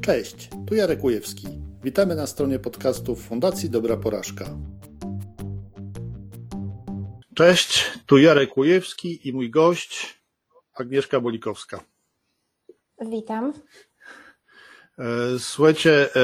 [0.00, 1.46] Cześć, tu Jarek Ujewski.
[1.84, 4.44] Witamy na stronie podcastów Fundacji Dobra Porażka.
[7.34, 10.20] Cześć, tu Jarek Ujewski i mój gość
[10.74, 11.80] Agnieszka Bolikowska.
[13.10, 13.52] Witam.
[14.98, 15.04] E,
[15.38, 16.20] słuchajcie, e,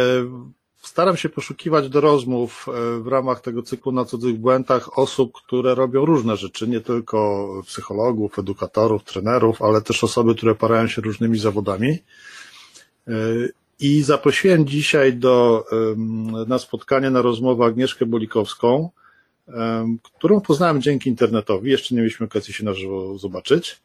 [0.83, 5.75] staram się poszukiwać do rozmów e, w ramach tego cyklu na cudzych błędach osób, które
[5.75, 11.39] robią różne rzeczy, nie tylko psychologów, edukatorów, trenerów, ale też osoby, które parają się różnymi
[11.39, 11.99] zawodami.
[13.81, 15.65] I zaprosiłem dzisiaj do,
[16.47, 18.91] na spotkanie, na rozmowę Agnieszkę Bolikowską,
[20.03, 21.71] którą poznałem dzięki internetowi.
[21.71, 23.81] Jeszcze nie mieliśmy okazji się na żywo zobaczyć.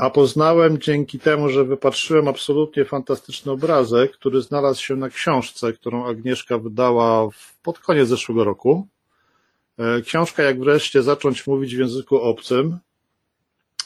[0.00, 6.06] A poznałem dzięki temu, że wypatrzyłem absolutnie fantastyczny obrazek, który znalazł się na książce, którą
[6.06, 7.28] Agnieszka wydała
[7.62, 8.86] pod koniec zeszłego roku.
[9.78, 12.78] E, książka Jak wreszcie zacząć mówić w języku obcym,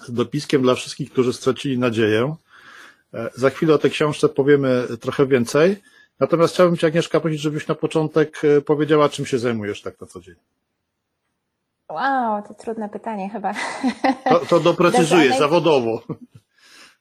[0.07, 2.35] z dopiskiem dla wszystkich, którzy stracili nadzieję.
[3.14, 5.82] E, za chwilę o tej książce powiemy trochę więcej.
[6.20, 10.06] Natomiast chciałbym Cię, Agnieszka, prosić, żebyś na początek e, powiedziała, czym się zajmujesz tak na
[10.06, 10.34] co dzień.
[11.90, 13.54] Wow, to trudne pytanie chyba.
[14.29, 16.02] To, to doprecyzuję, zawodowo.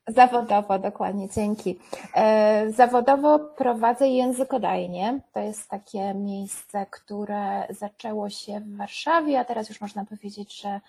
[0.08, 1.80] Zawodowo, dokładnie, dzięki.
[2.16, 5.20] E, zawodowo prowadzę językodajnie.
[5.34, 10.80] To jest takie miejsce, które zaczęło się w Warszawie, a teraz już można powiedzieć, że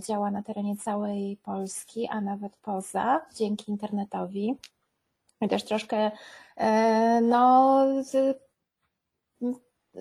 [0.00, 4.56] działa na terenie całej Polski, a nawet poza, dzięki internetowi.
[5.40, 6.10] I też troszkę,
[6.56, 7.84] e, no,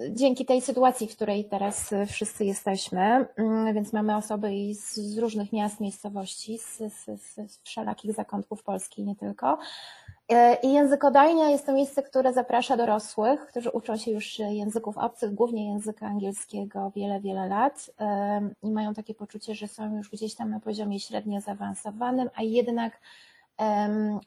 [0.10, 5.54] dzięki tej sytuacji, w której teraz wszyscy jesteśmy, mm, więc mamy osoby z, z różnych
[5.54, 9.58] miast, miejscowości, z, z, z wszelakich zakątków Polski, nie tylko.
[10.32, 15.34] E, I językodajnia jest to miejsce, które zaprasza dorosłych, którzy uczą się już języków obcych,
[15.34, 17.92] głównie języka angielskiego wiele, wiele lat
[18.64, 23.00] i mają takie poczucie, że są już gdzieś tam na poziomie średnio zaawansowanym, a jednak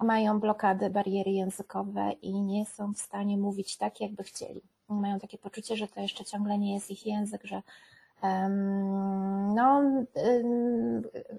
[0.01, 5.39] mają blokady, bariery językowe i nie są w stanie mówić tak, jakby chcieli mają takie
[5.39, 7.63] poczucie, że to jeszcze ciągle nie jest ich język, że
[9.55, 9.83] no,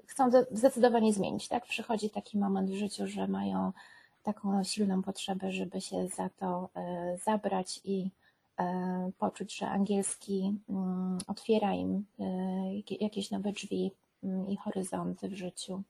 [0.05, 1.65] chcą zdecydowanie zmienić, tak?
[1.65, 3.71] Przychodzi taki moment w życiu, że mają
[4.25, 8.09] taką silną potrzebę, żeby się za to e, zabrać i
[8.59, 13.91] e, poczuć, że angielski mm, otwiera im e, jakieś nowe drzwi
[14.23, 15.83] mm, i horyzonty w życiu.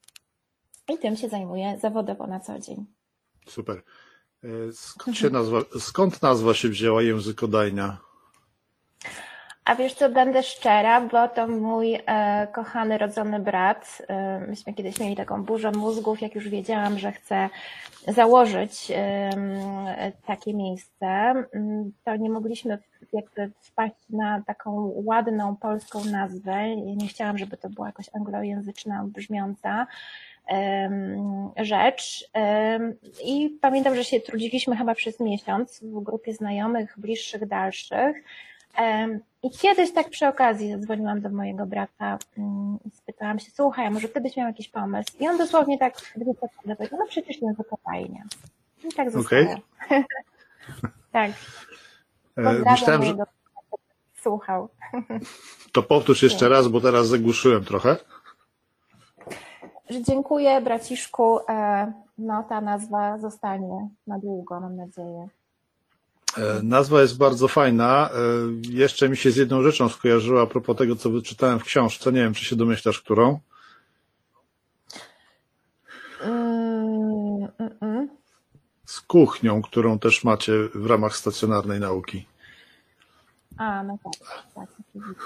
[0.94, 2.86] I tym się zajmuję zawodowo na co dzień.
[3.48, 3.84] Super.
[4.74, 7.98] Skąd, się nazwa, skąd nazwa się wzięła językodajnia?
[9.66, 14.02] A wiesz co, będę szczera, bo to mój e, kochany, rodzony brat.
[14.08, 17.50] E, myśmy kiedyś mieli taką burzę mózgów, jak już wiedziałam, że chcę
[18.08, 22.78] założyć e, takie miejsce, mm, to nie mogliśmy
[23.14, 26.76] jakby wpaść na taką ładną polską nazwę.
[26.76, 29.88] Nie chciałam, żeby to była jakoś anglojęzyczna, brzmiąca
[31.58, 32.30] rzecz.
[33.26, 38.24] I pamiętam, że się trudziliśmy chyba przez miesiąc w grupie znajomych, bliższych, dalszych.
[39.44, 44.10] I kiedyś tak przy okazji zadzwoniłam do mojego brata mm, i spytałam się, słuchaj, może
[44.10, 45.12] ty byś miał jakiś pomysł?
[45.20, 48.24] I on dosłownie tak dwie sekundy powiedział, no przecież językopajnia.
[48.84, 49.42] I tak zostało.
[49.42, 49.56] Okay.
[51.12, 51.32] tak.
[51.32, 51.34] E,
[52.36, 53.16] Pozdrawiam Myślałem, że...
[54.22, 54.70] Słuchał.
[55.72, 57.96] To powtórz jeszcze raz, bo teraz zagłuszyłem trochę
[59.90, 61.40] że dziękuję braciszku.
[61.50, 65.28] E, no ta nazwa zostanie na długo, mam nadzieję.
[66.38, 68.10] E, nazwa jest bardzo fajna.
[68.10, 68.18] E,
[68.70, 72.12] jeszcze mi się z jedną rzeczą skojarzyła a propos tego, co wyczytałem w książce.
[72.12, 73.40] Nie wiem, czy się domyślasz, którą?
[76.22, 78.10] Mm, mm, mm.
[78.86, 82.26] Z kuchnią, którą też macie w ramach stacjonarnej nauki.
[83.58, 84.14] A, no tak,
[84.56, 84.70] tak,
[85.02, 85.20] tak,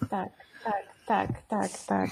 [0.10, 0.28] tak,
[1.06, 2.10] tak, tak, tak.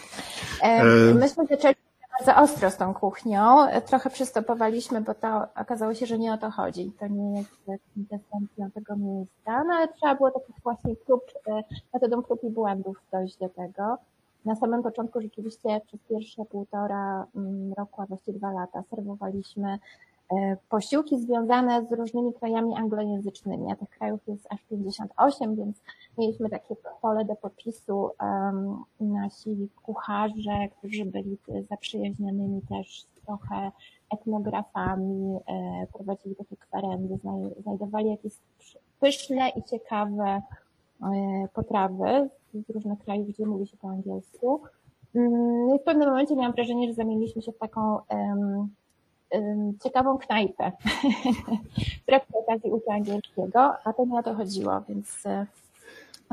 [0.62, 1.74] E, myśmy zaczęli
[2.18, 3.56] bardzo ostro z tą kuchnią.
[3.86, 6.92] Trochę przystopowaliśmy, bo to okazało się, że nie o to chodzi.
[7.00, 11.62] To nie jest kwintesencją tego miejsca, no ale trzeba było taki właśnie klub, e,
[11.94, 13.98] metodą prób i błędów dojść do tego.
[14.44, 19.78] Na samym początku rzeczywiście przez pierwsze półtora mm, roku, a właściwie dwa lata serwowaliśmy
[20.68, 25.82] posiłki związane z różnymi krajami anglojęzycznymi, a tych krajów jest aż 58, więc
[26.18, 28.10] mieliśmy takie pole do popisu.
[29.00, 31.38] Nasi kucharze, którzy byli
[31.68, 33.72] zaprzyjaźnionymi też trochę
[34.14, 37.18] etnografami, e, prowadzili takie kwerendy,
[37.62, 38.32] znajdowali jakieś
[39.00, 40.42] pyszne i ciekawe
[41.02, 44.60] e, potrawy z różnych krajów, gdzie mówi się po angielsku.
[45.14, 47.98] Mm, no i w pewnym momencie miałam wrażenie, że zamieniliśmy się w taką
[49.82, 50.72] ciekawą knajpę,
[52.02, 55.46] która przy okazji uczy angielskiego, a to nie o to chodziło, więc e,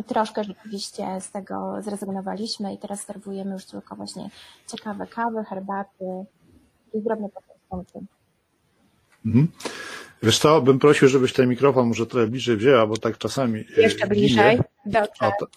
[0.03, 4.29] troszkę rzeczywiście z tego zrezygnowaliśmy i teraz serwujemy już tylko właśnie
[4.67, 6.25] ciekawe kawy, herbaty
[6.93, 8.07] i drobne poczęstunki.
[9.25, 9.47] Mhm.
[10.23, 13.59] Wiesz co, bym prosił, żebyś ten mikrofon może trochę bliżej wzięła, bo tak czasami.
[13.77, 14.59] E, jeszcze bliżej.
[14.85, 15.31] Dobrze.
[15.39, 15.47] To...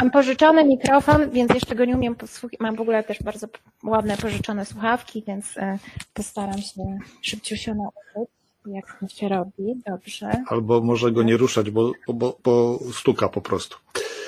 [0.00, 2.60] Mam pożyczony mikrofon, więc jeszcze go nie umiem posłuchać.
[2.60, 3.46] Mam w ogóle też bardzo
[3.84, 5.78] ładne pożyczone słuchawki, więc e,
[6.14, 8.34] postaram się szybciutko nauczyć,
[8.66, 9.82] jak to się robi.
[9.86, 10.30] Dobrze.
[10.46, 13.76] Albo może go nie ruszać, bo, bo, bo stuka po prostu.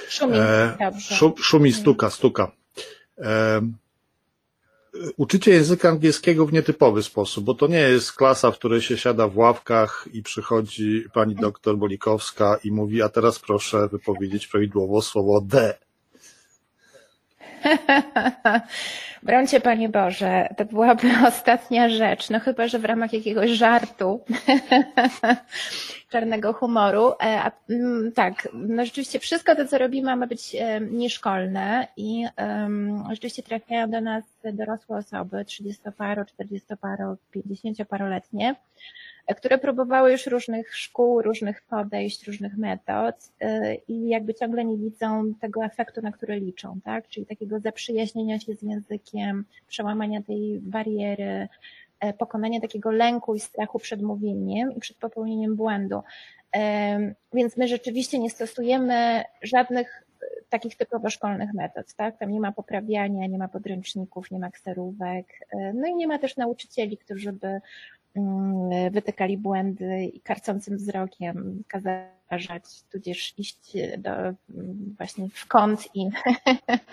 [0.08, 1.14] Szumi, e, dobrze.
[1.37, 2.52] Szumi, stuka, stuka.
[3.19, 3.61] E,
[5.16, 9.28] uczycie języka angielskiego w nietypowy sposób, bo to nie jest klasa, w której się siada
[9.28, 15.40] w ławkach i przychodzi pani doktor Bolikowska i mówi, a teraz proszę wypowiedzieć prawidłowo słowo
[15.40, 15.78] D.
[19.22, 24.24] Brońcie Panie Boże, to byłaby ostatnia rzecz, no chyba, że w ramach jakiegoś żartu
[26.12, 27.12] czarnego humoru.
[27.22, 32.26] E, mm, tak, no rzeczywiście wszystko to, co robimy, ma być e, nieszkolne i
[33.10, 38.54] rzeczywiście trafiają do nas dorosłe osoby, 30-paro, 40-paro, 50-paroletnie,
[39.35, 45.35] które próbowały już różnych szkół, różnych podejść, różnych metod e, i jakby ciągle nie widzą
[45.41, 47.09] tego efektu, na który liczą, tak?
[47.09, 51.49] Czyli takiego zaprzyjaźnienia się z językiem, przełamania tej bariery,
[52.00, 56.03] E, pokonanie takiego lęku i strachu przed mówieniem i przed popełnieniem błędu.
[56.56, 62.19] E, więc my rzeczywiście nie stosujemy żadnych e, takich typowo szkolnych metod, tak?
[62.19, 65.27] Tam nie ma poprawiania, nie ma podręczników, nie ma kserówek,
[65.75, 67.61] no i nie ma też nauczycieli, którzy by
[68.90, 74.10] wytykali błędy i karcącym wzrokiem kazać, tudzież iść do,
[74.98, 76.08] właśnie w kąt i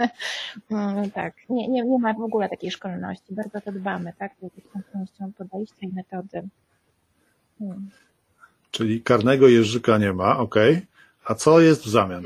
[1.14, 3.34] tak, nie, nie, nie ma w ogóle takiej szkolności.
[3.34, 4.32] Bardzo to dbamy, tak?
[4.74, 6.48] Tą częścią podejścia i metody.
[7.60, 7.90] Hmm.
[8.72, 10.56] Czyli karnego jeżyka nie ma, ok.
[11.26, 12.24] A co jest w zamian?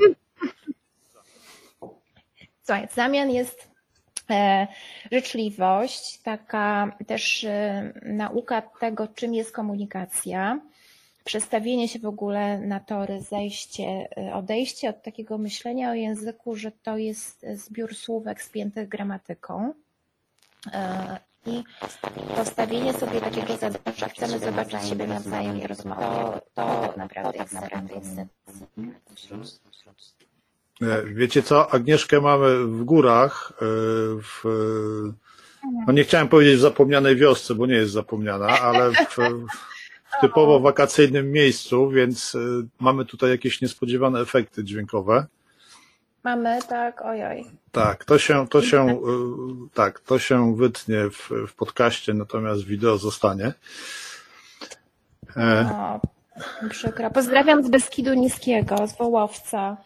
[2.62, 3.71] Słuchaj, w zamian jest
[5.12, 10.60] życzliwość, taka też e, nauka tego, czym jest komunikacja,
[11.24, 16.72] przestawienie się w ogóle na tory, zejście, y, odejście od takiego myślenia o języku, że
[16.72, 19.74] to jest zbiór słówek spiętych gramatyką.
[21.46, 21.64] I
[22.36, 27.52] postawienie sobie takiego zadania, że chcemy zobaczyć siebie nawzajem i rozmawiać, to, to naprawdę jest
[27.52, 28.26] naprawdę jest e,
[31.04, 33.64] Wiecie co, Agnieszkę mamy w górach, e,
[34.22, 34.42] w,
[35.86, 39.16] no nie chciałem powiedzieć w zapomnianej wiosce, bo nie jest zapomniana, ale w,
[40.16, 45.26] w typowo wakacyjnym miejscu, więc y, mamy tutaj jakieś niespodziewane efekty dźwiękowe.
[46.24, 47.44] Mamy, tak, ojoj.
[47.72, 49.00] Tak, to się, to się,
[49.74, 53.52] tak, to się wytnie w, w podcaście, natomiast wideo zostanie.
[55.36, 55.70] E...
[55.72, 56.00] O,
[56.68, 57.10] przykro.
[57.10, 59.76] Pozdrawiam z Beskidu Niskiego, z Wołowca.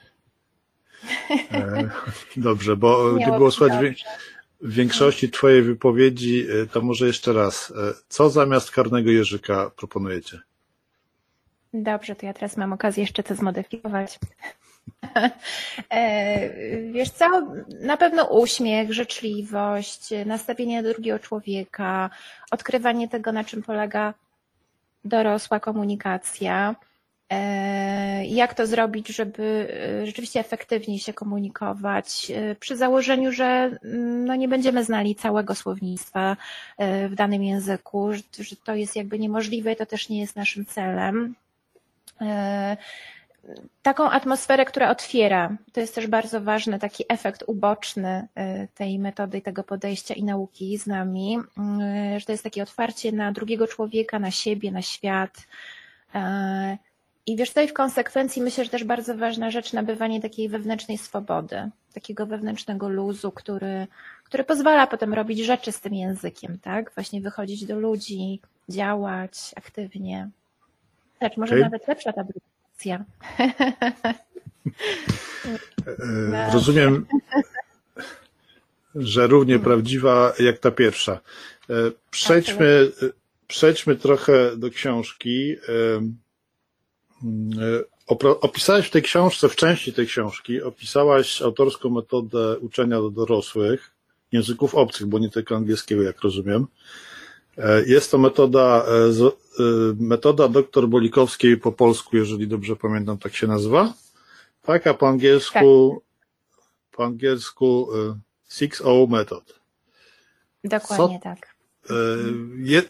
[1.53, 1.91] E,
[2.37, 4.05] dobrze, bo nie było słychać
[4.61, 10.41] w większości Twojej wypowiedzi, e, to może jeszcze raz, e, co zamiast karnego jeżyka proponujecie?
[11.75, 14.19] Dobrze, to ja teraz mam okazję jeszcze to zmodyfikować.
[16.93, 17.27] Wiesz co,
[17.81, 22.11] na pewno uśmiech, życzliwość, nastawienie do drugiego człowieka,
[22.51, 24.15] odkrywanie tego, na czym polega
[25.05, 26.75] dorosła komunikacja.
[27.31, 29.69] E, jak to zrobić, żeby
[30.03, 33.45] e, rzeczywiście efektywniej się komunikować, e, przy założeniu, że
[33.85, 36.37] mm, no nie będziemy znali całego słownictwa
[37.09, 41.35] w danym języku, że to jest jakby niemożliwe i to też nie jest naszym celem.
[43.83, 48.29] Taką atmosferę, która otwiera, to jest też bardzo ważny taki efekt uboczny
[48.75, 51.39] tej metody, tego podejścia i nauki z nami,
[52.17, 55.47] że to jest takie otwarcie na drugiego człowieka, na siebie, na świat
[57.27, 61.71] i wiesz, tutaj w konsekwencji myślę, że też bardzo ważna rzecz nabywanie takiej wewnętrznej swobody,
[61.95, 63.87] takiego wewnętrznego luzu, który,
[64.25, 66.93] który pozwala potem robić rzeczy z tym językiem, tak?
[66.95, 70.31] Właśnie wychodzić do ludzi, działać aktywnie.
[71.19, 71.65] Tak, może okay.
[71.65, 73.05] nawet lepsza ta edukacja.
[75.87, 77.07] E, rozumiem,
[78.95, 81.21] że równie prawdziwa jak ta pierwsza.
[81.71, 81.75] E,
[82.11, 82.93] przejdźmy,
[83.49, 85.57] przejdźmy trochę do książki.
[87.25, 87.85] Mm,
[88.41, 93.91] opisałeś w tej książce, w części tej książki, opisałaś autorską metodę uczenia do dorosłych
[94.33, 96.67] języków obcych, bo nie tylko angielskiego, jak rozumiem.
[97.59, 99.31] E, jest to metoda, e, e,
[100.01, 103.93] metoda doktor Bolikowskiej po polsku, jeżeli dobrze pamiętam, tak się nazywa.
[104.63, 106.65] Tak, a po angielsku, tak.
[106.97, 107.89] po angielsku
[108.49, 109.61] Six O Method.
[110.65, 111.56] Dokładnie Co, tak.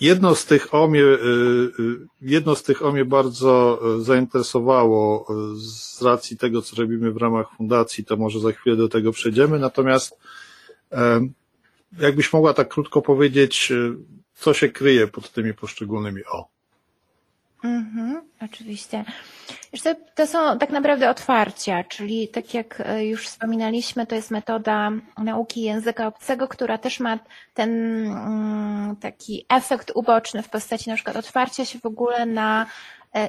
[0.01, 1.03] Jedno z tych o mnie,
[2.21, 5.27] jedno z tych o mnie bardzo zainteresowało
[5.57, 9.59] z racji tego, co robimy w ramach fundacji, to może za chwilę do tego przejdziemy.
[9.59, 10.19] Natomiast
[11.99, 13.73] jakbyś mogła tak krótko powiedzieć,
[14.35, 16.56] co się kryje pod tymi poszczególnymi o?
[17.67, 19.05] Mhm, oczywiście.
[20.15, 25.63] To, są tak naprawdę otwarcia, czyli tak jak e, już wspominaliśmy, to jest metoda nauki
[25.63, 27.19] języka obcego, która też ma
[27.55, 27.71] ten
[28.07, 32.67] mm, taki efekt uboczny w postaci na przykład otwarcia się w ogóle na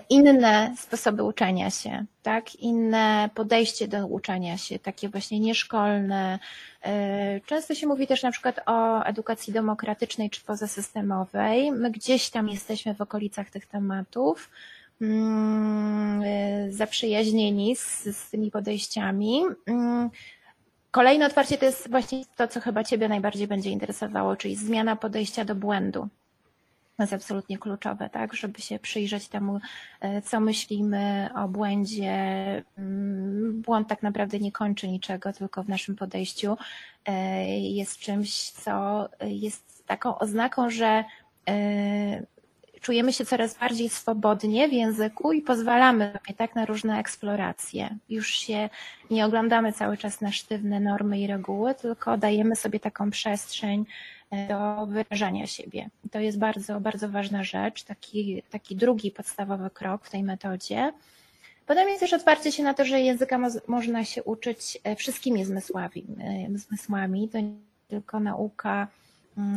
[0.09, 2.55] inne sposoby uczenia się, tak?
[2.55, 6.39] Inne podejście do uczenia się, takie właśnie nieszkolne.
[6.83, 11.71] E, często się mówi też na przykład o edukacji demokratycznej czy pozasystemowej.
[11.71, 14.49] My gdzieś tam jesteśmy w okolicach tych tematów.
[15.01, 19.41] Mm, y, zaprzyjaźnieni z, z tymi podejściami.
[19.65, 20.09] Mm,
[20.91, 25.45] kolejne otwarcie to jest właśnie to, co chyba Ciebie najbardziej będzie interesowało, czyli zmiana podejścia
[25.45, 26.07] do błędu.
[26.99, 32.13] Jest absolutnie kluczowe, tak, żeby się przyjrzeć temu, y, co myślimy o błędzie.
[32.77, 37.11] Mm, błąd tak naprawdę nie kończy niczego, tylko w naszym podejściu y,
[37.59, 41.03] jest czymś, co jest taką oznaką, że
[42.81, 47.97] czujemy się coraz bardziej swobodnie w języku i pozwalamy sobie tak na różne eksploracje.
[48.09, 48.69] Już się
[49.11, 53.85] nie oglądamy cały czas na sztywne normy i reguły, tylko dajemy sobie taką przestrzeń e,
[54.49, 55.89] do wyrażania siebie.
[56.11, 60.93] To jest bardzo, bardzo ważna rzecz, taki, taki drugi podstawowy krok w tej metodzie.
[61.65, 65.45] Potem jest też otwarcie się na to, że języka mo można się uczyć e, wszystkimi
[65.45, 66.05] zmysłami.
[66.53, 67.29] E, zmysłami.
[67.29, 67.53] To nie
[67.87, 68.87] tylko nauka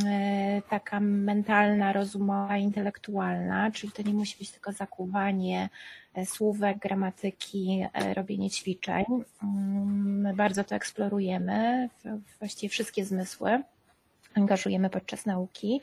[0.07, 5.69] E, taka mentalna, rozumowa, intelektualna, czyli to nie musi być tylko zakuwanie
[6.25, 9.05] słówek, gramatyki, robienie ćwiczeń.
[9.43, 11.89] Mm, my bardzo to eksplorujemy,
[12.39, 13.63] właściwie wszystkie zmysły
[14.35, 15.81] angażujemy podczas nauki.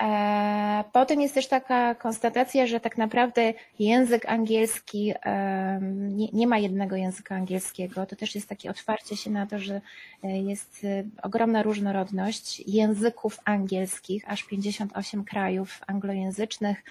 [0.00, 5.14] E, potem jest też taka konstatacja, że tak naprawdę język angielski,
[5.90, 8.06] nie, nie, ma jednego języka angielskiego.
[8.06, 9.80] To też jest takie otwarcie się na to, że
[10.24, 16.84] e, jest e, ogromna różnorodność języków angielskich, aż 58 krajów anglojęzycznych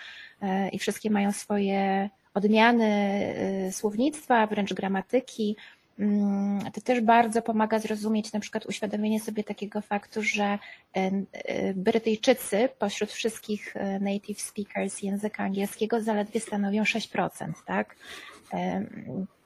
[0.72, 5.56] i wszystkie mają swoje odmiany słownictwa, wręcz gramatyki.
[6.00, 10.60] Mm, to też bardzo pomaga zrozumieć na przykład uświadomienie sobie takiego faktu, że e,
[10.96, 17.96] e, Brytyjczycy pośród wszystkich e, native speakers języka angielskiego zaledwie stanowią 6%, tak?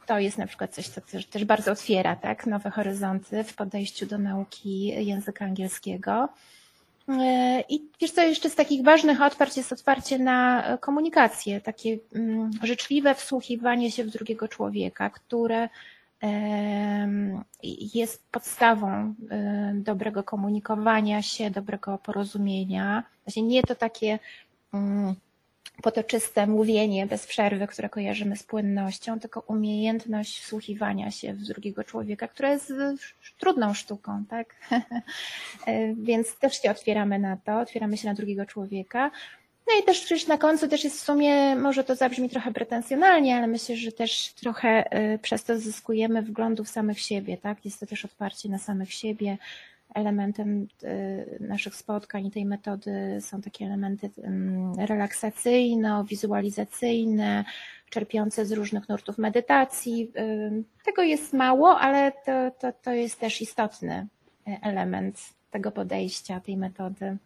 [0.06, 4.18] To jest na przykład coś, co też bardzo otwiera tak, nowe horyzonty w podejściu do
[4.18, 6.30] nauki języka angielskiego.
[7.70, 13.16] I wiesz co, jeszcze z takich ważnych otwarć jest otwarcie na komunikację, takie mm, życzliwe
[13.16, 15.70] wsłuchiwanie się w drugiego człowieka, które
[17.94, 19.14] jest podstawą
[19.74, 23.04] dobrego komunikowania się, dobrego porozumienia.
[23.26, 24.20] Właśnie nie to takie
[24.74, 25.16] mm,
[25.82, 32.28] potoczyste mówienie bez przerwy, które kojarzymy z płynnością, tylko umiejętność wsłuchiwania się w drugiego człowieka,
[32.28, 32.74] która jest
[33.40, 34.56] trudną sztuką, tak?
[36.08, 39.12] Więc też się otwieramy na to, otwieramy się na drugiego człowieka.
[39.68, 43.38] No i też przecież na końcu też jest w sumie, może to zabrzmi trochę pretensjonalnie,
[43.38, 47.66] ale myślę, że też trochę y, przez to zyskujemy wglądu w samych siebie, tak?
[47.66, 49.38] Jest to też otwarcie na samych siebie.
[49.96, 54.10] Elementem y, naszych spotkań i tej metody są takie elementy
[54.78, 57.44] relaksacyjno-wizualizacyjne,
[57.90, 60.12] czerpiące z różnych nurtów medytacji.
[60.18, 64.08] Y, tego jest mało, ale to, to, to jest też istotny
[64.62, 65.20] element
[65.52, 67.18] tego podejścia, tej metody.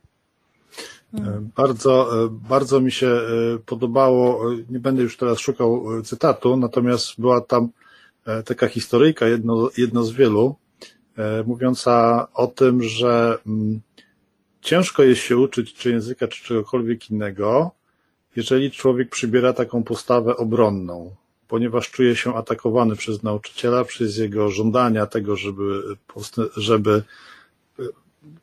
[1.11, 1.49] Hmm.
[1.55, 3.21] Bardzo, e, bardzo mi się e,
[3.65, 7.69] podobało, nie będę już teraz szukał cytatu, natomiast była tam
[8.45, 10.55] taka historyjka, jedno, jedno z wielu,
[11.45, 13.81] mówiąca o tym, że mm,
[14.61, 17.71] ciężko jest się uczyć czy języka, czy czegokolwiek innego,
[18.35, 21.15] jeżeli człowiek przybiera taką postawę obronną,
[21.47, 25.81] ponieważ czuje się atakowany przez nauczyciela, przez jego żądania tego, żeby,
[26.57, 27.03] żeby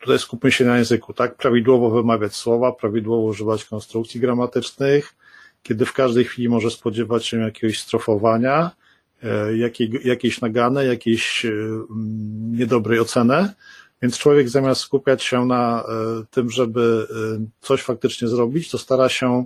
[0.00, 1.37] tutaj skupmy się na języku, tak?
[1.37, 5.14] Prawidłowo wymawiać słowa, prawidłowo używać konstrukcji gramatycznych,
[5.62, 8.71] kiedy w każdej chwili może spodziewać się jakiegoś strofowania,
[9.23, 11.50] e, jakiej, jakiejś nagany, jakiejś e,
[12.53, 13.49] niedobrej oceny.
[14.03, 15.85] Więc człowiek zamiast skupiać się na e,
[16.31, 17.07] tym, żeby
[17.61, 19.45] coś faktycznie zrobić, to stara się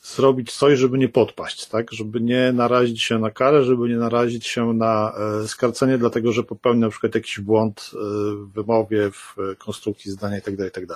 [0.00, 1.92] zrobić coś, żeby nie podpaść, tak?
[1.92, 5.12] Żeby nie narazić się na karę, żeby nie narazić się na
[5.42, 7.96] e, skarcenie, dlatego że popełni na przykład jakiś błąd e,
[8.34, 10.94] w wymowie, w konstrukcji zdania itd., tak itd.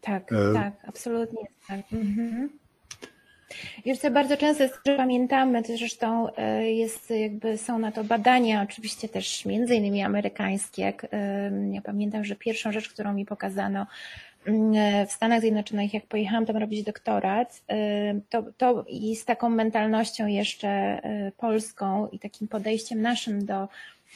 [0.00, 0.54] Tak, tak, e...
[0.54, 1.80] tak, absolutnie tak.
[1.92, 2.48] Mhm.
[3.84, 8.04] Wiesz co, bardzo często jest, że pamiętamy, to zresztą e, jest jakby, są na to
[8.04, 10.92] badania, oczywiście też między innymi amerykańskie.
[11.72, 13.86] Ja pamiętam, że pierwszą rzecz, którą mi pokazano
[15.08, 20.26] w Stanach Zjednoczonych, jak pojechałam tam robić doktorat, y, to, to i z taką mentalnością
[20.26, 20.98] jeszcze
[21.28, 23.68] y, polską i takim podejściem naszym do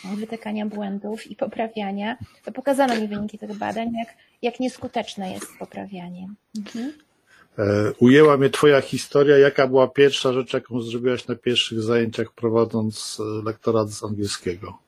[0.04, 4.08] wytykania błędów i poprawiania, to pokazano mi wyniki tych badań, jak,
[4.42, 6.28] jak nieskuteczne jest poprawianie.
[6.58, 6.92] Mhm.
[7.98, 9.38] Ujęła mnie Twoja historia.
[9.38, 14.78] Jaka była pierwsza rzecz, jaką zrobiłaś na pierwszych zajęciach, prowadząc lektorat z angielskiego?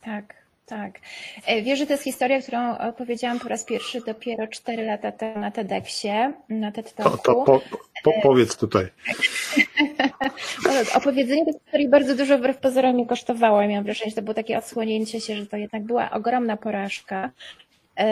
[0.00, 0.41] Tak,
[0.76, 1.00] tak.
[1.62, 5.50] Wiesz, że to jest historia, którą opowiedziałam po raz pierwszy dopiero 4 lata temu na
[5.50, 7.16] TEDxie, na TED Talku.
[7.16, 7.60] To, to po,
[8.04, 8.86] po, powiedz tutaj.
[10.94, 13.62] Opowiedzenie tej historii bardzo dużo wbrew pozorom mi kosztowało.
[13.62, 17.30] Ja miałam wrażenie, że to było takie odsłonięcie się, że to jednak była ogromna porażka.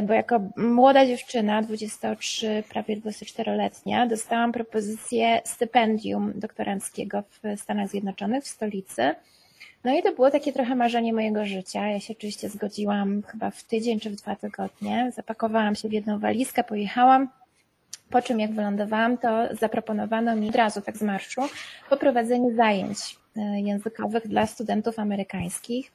[0.02, 8.48] Bo jako młoda dziewczyna, 23, prawie 24-letnia, dostałam propozycję stypendium doktoranckiego w Stanach Zjednoczonych, w
[8.48, 9.14] stolicy.
[9.84, 11.86] No i to było takie trochę marzenie mojego życia.
[11.86, 15.12] Ja się oczywiście zgodziłam chyba w tydzień czy w dwa tygodnie.
[15.14, 17.28] Zapakowałam się w jedną walizkę, pojechałam.
[18.10, 21.42] Po czym jak wylądowałam, to zaproponowano mi od razu tak z marszu
[21.90, 22.98] poprowadzenie zajęć
[23.54, 25.92] językowych dla studentów amerykańskich.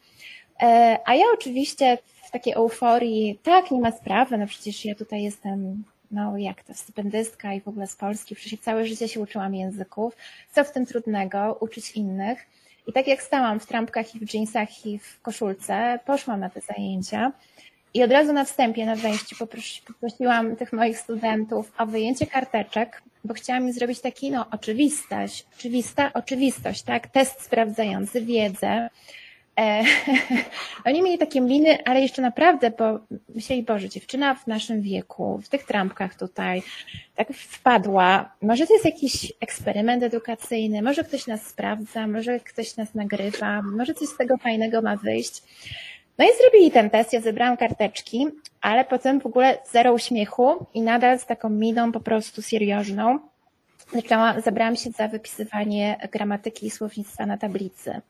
[1.05, 5.83] A ja oczywiście w takiej euforii, tak, nie ma sprawy, no przecież ja tutaj jestem,
[6.11, 10.15] no jak to, stypendystka i w ogóle z Polski, przecież całe życie się uczyłam języków,
[10.51, 12.45] co w tym trudnego, uczyć innych.
[12.87, 16.61] I tak jak stałam w trampkach i w dżinsach i w koszulce, poszłam na te
[16.61, 17.31] zajęcia
[17.93, 19.35] i od razu na wstępie, na wejściu
[19.89, 26.13] poprosiłam tych moich studentów o wyjęcie karteczek, bo chciałam mi zrobić taki, no, oczywistość, oczywista
[26.13, 28.89] oczywistość, tak, test sprawdzający wiedzę.
[29.59, 29.83] E,
[30.85, 32.99] oni mieli takie miny, ale jeszcze naprawdę, bo
[33.35, 36.63] myśleli, Boże, dziewczyna w naszym wieku, w tych trampkach tutaj,
[37.15, 38.31] tak wpadła.
[38.41, 43.93] Może to jest jakiś eksperyment edukacyjny, może ktoś nas sprawdza, może ktoś nas nagrywa, może
[43.93, 45.43] coś z tego fajnego ma wyjść.
[46.17, 48.27] No i zrobili ten test, ja zebrałam karteczki,
[48.61, 53.19] ale potem w ogóle zero uśmiechu i nadal z taką miną po prostu seriozną
[53.93, 58.01] zaczęłam, zabrałam się za wypisywanie gramatyki i słownictwa na tablicy.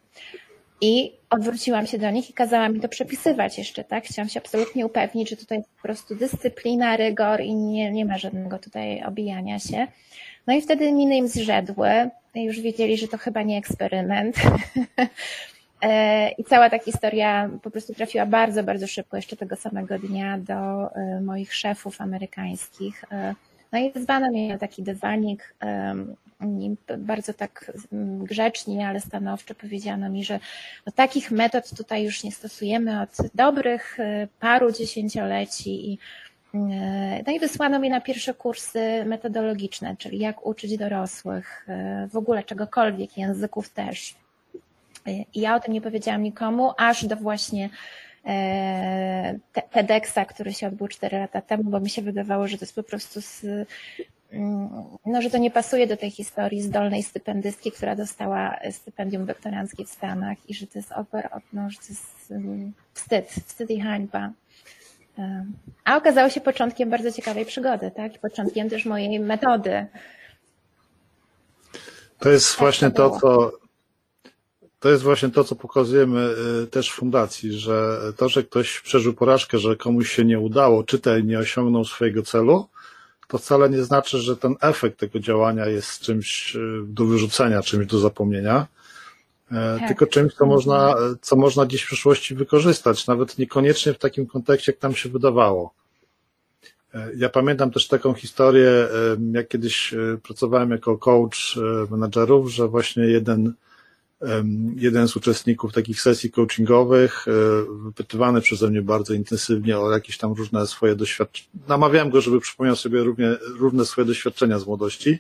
[0.82, 4.04] I odwróciłam się do nich i kazałam mi to przepisywać jeszcze, tak?
[4.04, 8.18] Chciałam się absolutnie upewnić, że tutaj jest po prostu dyscyplina, rygor i nie, nie ma
[8.18, 9.88] żadnego tutaj obijania się.
[10.48, 11.90] No i wtedy miny im zrzedły.
[12.36, 14.36] Już wiedzieli, że to chyba nie eksperyment.
[16.38, 20.90] I cała ta historia po prostu trafiła bardzo, bardzo szybko, jeszcze tego samego dnia do
[21.22, 23.06] moich szefów amerykańskich.
[23.76, 25.56] No i zwano mnie na taki dywanik.
[26.98, 27.72] Bardzo tak
[28.20, 30.40] grzecznie, ale stanowczo powiedziano mi, że
[30.86, 33.98] no, takich metod tutaj już nie stosujemy od dobrych
[34.40, 35.98] paru dziesięcioleci i
[37.28, 41.68] no i wysłano mnie na pierwsze kursy metodologiczne, czyli jak uczyć dorosłych,
[42.12, 44.16] w ogóle czegokolwiek, języków też.
[45.34, 47.70] I ja o tym nie powiedziałam nikomu, aż do właśnie
[49.72, 52.84] TEDxa, który się odbył 4 lata temu, bo mi się wydawało, że to jest po
[52.84, 53.46] prostu z,
[55.06, 59.90] no, że to nie pasuje do tej historii zdolnej stypendystki, która dostała stypendium doktoranckie w
[59.90, 62.34] Stanach i że to jest over, no, że to jest
[62.94, 64.32] wstyd, wstyd i hańba.
[65.84, 68.20] A okazało się początkiem bardzo ciekawej przygody, tak?
[68.20, 69.86] Początkiem też mojej metody.
[72.20, 73.52] To jest tak właśnie to, to, co
[74.86, 76.36] to jest właśnie to, co pokazujemy
[76.72, 81.24] też w fundacji, że to, że ktoś przeżył porażkę, że komuś się nie udało, czytaj
[81.24, 82.68] nie osiągnął swojego celu,
[83.28, 88.00] to wcale nie znaczy, że ten efekt tego działania jest czymś do wyrzucenia, czymś do
[88.00, 88.68] zapomnienia,
[89.50, 89.88] tak.
[89.88, 94.72] tylko czymś, co można, co można dziś w przyszłości wykorzystać, nawet niekoniecznie w takim kontekście,
[94.72, 95.74] jak nam się wydawało.
[97.18, 98.88] Ja pamiętam też taką historię,
[99.32, 99.94] jak kiedyś
[100.24, 101.56] pracowałem jako coach
[101.92, 103.54] menadżerów, że właśnie jeden
[104.76, 107.26] jeden z uczestników takich sesji coachingowych,
[107.84, 111.50] wypytywany przeze mnie bardzo intensywnie o jakieś tam różne swoje doświadczenia.
[111.68, 115.20] Namawiałem go, żeby przypomniał sobie równie, równe swoje doświadczenia z młodości,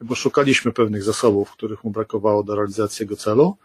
[0.00, 3.56] bo szukaliśmy pewnych zasobów, których mu brakowało do realizacji jego celu.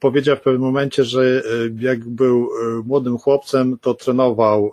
[0.00, 1.42] Powiedział w pewnym momencie, że
[1.78, 2.50] jak był
[2.84, 4.72] młodym chłopcem, to trenował,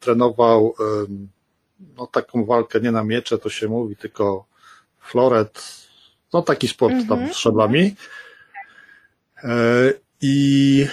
[0.00, 0.74] trenował
[1.96, 4.44] no, taką walkę nie na miecze, to się mówi, tylko
[5.00, 5.87] floret,
[6.32, 7.08] no taki sport mm -hmm.
[7.08, 7.94] tam z szablami.
[10.20, 10.86] I,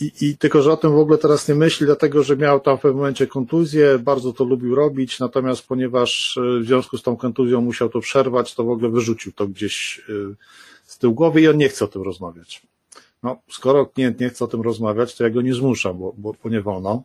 [0.00, 2.78] i, I tylko, że o tym w ogóle teraz nie myśli, dlatego, że miał tam
[2.78, 7.60] w pewnym momencie kontuzję, bardzo to lubił robić, natomiast ponieważ w związku z tą kontuzją
[7.60, 10.02] musiał to przerwać, to w ogóle wyrzucił to gdzieś
[10.84, 12.62] z tyłu głowy i on nie chce o tym rozmawiać.
[13.22, 16.34] No, skoro klient nie chce o tym rozmawiać, to ja go nie zmuszam, bo, bo,
[16.44, 17.02] bo nie wolno.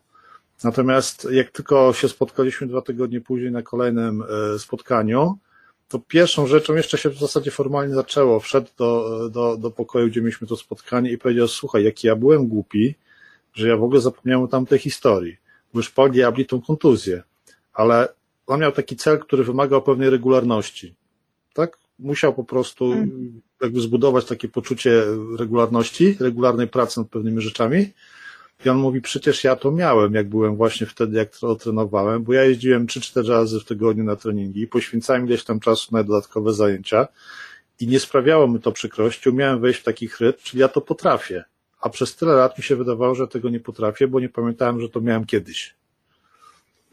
[0.64, 4.24] Natomiast jak tylko się spotkaliśmy dwa tygodnie później na kolejnym
[4.58, 5.38] spotkaniu,
[5.90, 8.40] to pierwszą rzeczą jeszcze się w zasadzie formalnie zaczęło.
[8.40, 12.48] Wszedł do, do, do pokoju, gdzie mieliśmy to spotkanie i powiedział, słuchaj, jaki ja byłem
[12.48, 12.94] głupi,
[13.52, 15.36] że ja w ogóle zapomniałem o tamtej historii,
[15.74, 17.22] bo już po diabli tą kontuzję,
[17.72, 18.08] ale
[18.46, 20.94] on miał taki cel, który wymagał pewnej regularności,
[21.54, 21.78] tak?
[21.98, 22.94] Musiał po prostu
[23.62, 25.02] jakby zbudować takie poczucie
[25.38, 27.92] regularności, regularnej pracy nad pewnymi rzeczami
[28.64, 32.32] I on mówi, przecież ja to miałem, jak byłem właśnie wtedy, jak to trenowałem, bo
[32.32, 37.08] ja jeździłem 3-4 razy w tygodniu na treningi, poświęcałem gdzieś tam czasu na dodatkowe zajęcia
[37.80, 41.44] i nie sprawiało mi to przykrości, umiałem wejść w taki rytm, czyli ja to potrafię.
[41.80, 44.88] A przez tyle lat mi się wydawało, że tego nie potrafię, bo nie pamiętałem, że
[44.88, 45.74] to miałem kiedyś.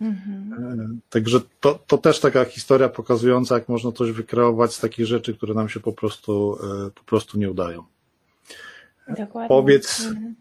[0.01, 0.99] Mhm.
[1.09, 5.53] Także to, to też taka historia pokazująca, jak można coś wykreować z takich rzeczy, które
[5.53, 7.83] nam się po prostu, e, po prostu nie udają.
[9.07, 9.47] Dokładnie.
[9.47, 10.35] Powiedz, mhm.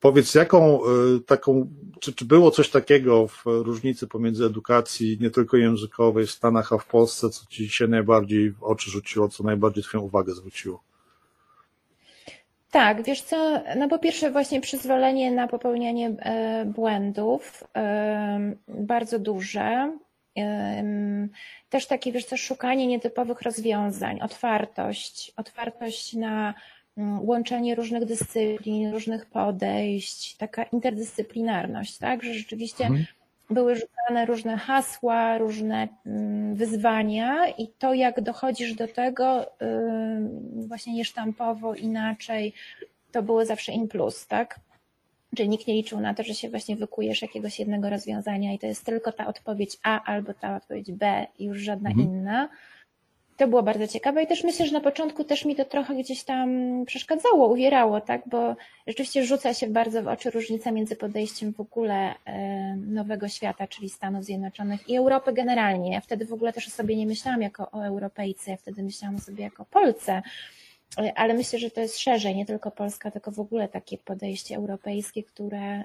[0.00, 0.84] Powiedz jaką e,
[1.26, 6.72] taką, czy, czy było coś takiego w różnicy pomiędzy edukacji nie tylko językowej w Stanach,
[6.72, 10.82] a w Polsce, co ci się najbardziej w oczy rzuciło, co najbardziej twoją uwagę zwróciło?
[12.70, 17.64] Tak, wiesz co, no po pierwsze właśnie przyzwolenie na popełnianie e, błędów,
[18.68, 19.92] bardzo duże.
[21.70, 26.54] Też takie, wiesz co, szukanie nietypowych rozwiązań, otwartość, otwartość na
[27.20, 33.06] łączenie różnych dyscyplin, różnych podejść, taka interdyscyplinarność, tak, że rzeczywiście mhm.
[33.50, 39.46] były rzucane różne hasła, różne mm, wyzwania i to, jak dochodzisz do tego
[40.66, 42.52] właśnie niesztampowo, inaczej,
[43.12, 44.60] to było zawsze in plus, tak?
[45.36, 48.66] Czyli nikt nie liczył na to, że się właśnie wykujesz jakiegoś jednego rozwiązania i to
[48.66, 52.08] jest tylko ta odpowiedź A albo ta odpowiedź B i już żadna mhm.
[52.08, 52.48] inna.
[53.36, 56.24] To było bardzo ciekawe i też myślę, że na początku też mi to trochę gdzieś
[56.24, 56.48] tam
[56.86, 62.14] przeszkadzało, uwierało, tak, bo rzeczywiście rzuca się bardzo w oczy różnica między podejściem w ogóle
[62.24, 65.92] e, nowego świata, czyli Stanów Zjednoczonych i Europy generalnie.
[65.92, 69.16] Ja wtedy w ogóle też o sobie nie myślałam jako o Europejce, ja wtedy myślałam
[69.16, 70.22] o sobie jako Polce,
[70.98, 74.56] e, ale myślę, że to jest szerzej, nie tylko Polska, tylko w ogóle takie podejście
[74.56, 75.84] europejskie, które e,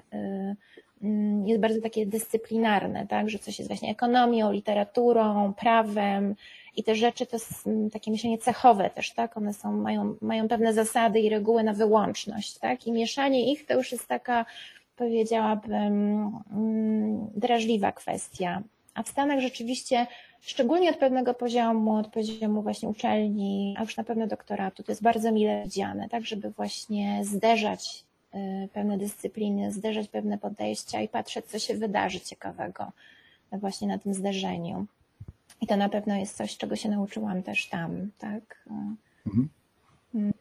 [1.02, 6.34] mm, jest bardzo takie dyscyplinarne, tak, że coś jest właśnie ekonomią, literaturą, prawem,
[6.76, 9.36] i te rzeczy to jest takie myślenie cechowe też, tak?
[9.36, 12.86] One są, mają, mają pewne zasady i reguły na wyłączność, tak?
[12.86, 14.46] I mieszanie ich to już jest taka,
[14.96, 18.62] powiedziałabym, mm, drażliwa kwestia.
[18.94, 20.06] A w Stanach rzeczywiście,
[20.40, 25.02] szczególnie od pewnego poziomu, od poziomu właśnie uczelni, a już na pewno doktoratu, to jest
[25.02, 28.04] bardzo mile widziane, tak, żeby właśnie zderzać
[28.34, 32.92] y, pewne dyscypliny, zderzać pewne podejścia i patrzeć, co się wydarzy ciekawego
[33.52, 34.86] właśnie na tym zderzeniu.
[35.62, 38.68] I to na pewno jest coś, czego się nauczyłam też tam, tak?
[39.26, 39.48] Mhm.
[40.12, 40.32] Hmm.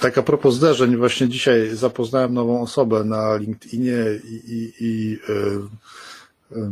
[0.00, 6.56] Tak a propos zderzeń, właśnie dzisiaj zapoznałem nową osobę na LinkedInie i, i, i y,
[6.56, 6.70] y,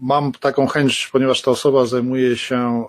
[0.00, 2.84] mam taką chęć, ponieważ ta osoba zajmuje się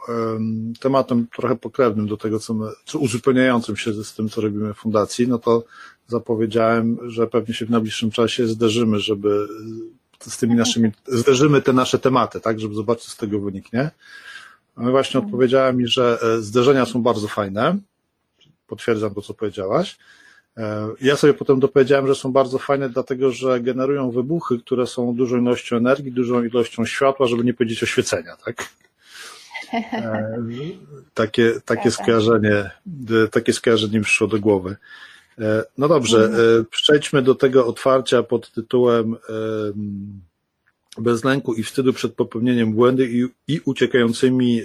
[0.79, 4.77] tematem trochę pokrewnym do tego, co my, co uzupełniającym się z tym, co robimy w
[4.77, 5.63] fundacji, no to
[6.07, 9.47] zapowiedziałem, że pewnie się w najbliższym czasie zderzymy, żeby
[10.31, 13.91] z tymi naszymi, zderzymy te nasze tematy, tak, żeby zobaczyć, co z tego wyniknie.
[14.77, 17.77] No właśnie odpowiedziała mi, że e, zderzenia są bardzo fajne.
[18.67, 19.97] Potwierdzam to, co powiedziałaś.
[20.57, 25.15] E, ja sobie potem dopowiedziałem, że są bardzo fajne, dlatego że generują wybuchy, które są
[25.15, 28.69] dużą ilością energii, dużą ilością światła, żeby nie powiedzieć oświecenia, tak?
[29.73, 30.37] E,
[31.13, 32.69] takie, takie skojarzenie,
[33.31, 34.75] takie skojarzenie mi przyszło do głowy.
[35.39, 36.61] E, no dobrze, mhm.
[36.61, 39.15] e, przejdźmy do tego otwarcia pod tytułem
[40.97, 44.61] bez lęku i wstydu przed popełnieniem błędu i, i uciekającymi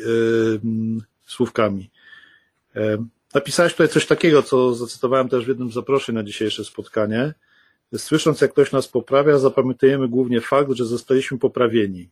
[1.27, 1.91] słówkami.
[2.77, 3.05] E,
[3.35, 7.35] napisałeś tutaj coś takiego, co zacytowałem też w jednym z zaproszeń na dzisiejsze spotkanie.
[7.97, 12.09] Słysząc, jak ktoś nas poprawia, zapamiętujemy głównie fakt, że zostaliśmy poprawieni.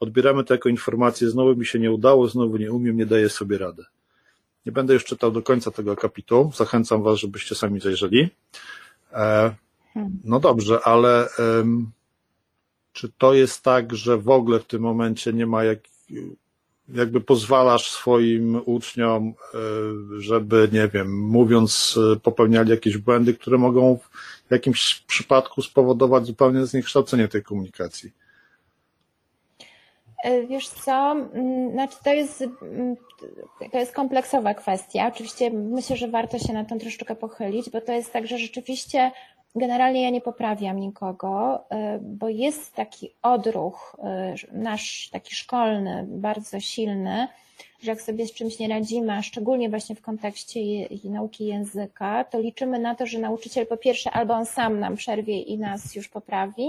[0.00, 3.58] Odbieramy to jako informację, znowu mi się nie udało, znowu nie umiem, nie daję sobie
[3.58, 3.84] rady.
[4.66, 6.50] Nie będę już czytał do końca tego akapitu.
[6.56, 8.28] Zachęcam Was, żebyście sami zajrzeli.
[9.12, 9.54] E,
[10.24, 11.28] no dobrze, ale
[12.92, 15.78] czy to jest tak, że w ogóle w tym momencie nie ma jak,
[16.88, 19.58] jakby pozwalasz swoim uczniom, e,
[20.20, 23.98] żeby, nie wiem, mówiąc, e, popełniali jakieś błędy, które mogą
[24.48, 28.10] w jakimś przypadku spowodować zupełnie zniekształcenie tej komunikacji?
[30.24, 32.96] E, wiesz co, mm, znaczy to jest, mm,
[33.72, 35.06] to jest kompleksowa kwestia.
[35.08, 39.10] Oczywiście myślę, że warto się na tą troszeczkę pochylić, bo to jest tak, że rzeczywiście
[39.54, 46.60] generalnie ja nie poprawiam nikogo, e, bo jest taki odruch e, nasz taki szkolny, bardzo
[46.60, 47.28] silny,
[47.82, 50.60] że jak sobie z czymś nie radzimy, a szczególnie właśnie w kontekście
[51.04, 55.40] nauki języka, to liczymy na to, że nauczyciel po pierwsze albo on sam nam przerwie
[55.42, 56.66] i nas już poprawi,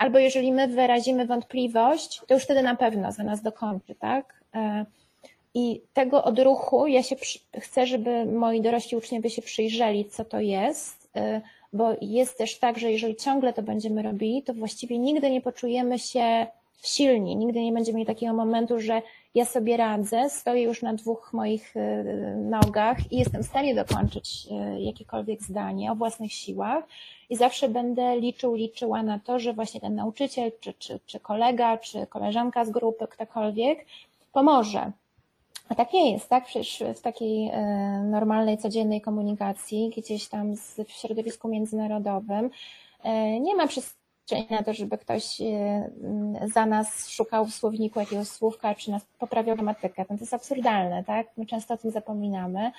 [0.00, 4.44] albo jeżeli my wyrazimy wątpliwość, to już wtedy na pewno za nas dokończy, tak?
[4.54, 4.86] E,
[5.54, 7.16] I tego odruchu ja się
[7.58, 11.40] chcę, żeby moi dorośli uczniowie się przyjrzeli, co to jest, e,
[11.72, 15.98] bo jest też tak, że jeżeli ciągle to będziemy robili, to właściwie nigdy nie poczujemy
[15.98, 16.46] się
[16.82, 17.36] silni.
[17.36, 19.02] Nigdy nie będziemy mieli takiego momentu, że
[19.34, 22.04] ja sobie radzę, stoję już na dwóch moich y,
[22.36, 26.84] nogach i jestem w stanie dokończyć y, jakiekolwiek zdanie o własnych siłach
[27.30, 31.78] i zawsze będę liczył, liczyła na to, że właśnie ten nauczyciel, czy, czy, czy kolega,
[31.78, 33.86] czy koleżanka z grupy, ktokolwiek
[34.32, 34.92] pomoże.
[35.68, 36.44] A tak nie jest, tak?
[36.44, 37.52] Przecież w takiej y,
[38.04, 42.50] normalnej, codziennej komunikacji, gdzieś tam w środowisku międzynarodowym,
[43.40, 43.99] nie ma przez
[44.50, 45.90] na to, żeby ktoś e,
[46.54, 50.04] za nas szukał w słowniku jakiegoś słówka, czy nas poprawiał gramatykę.
[50.04, 51.26] To jest absurdalne, tak?
[51.36, 52.72] My często o tym zapominamy.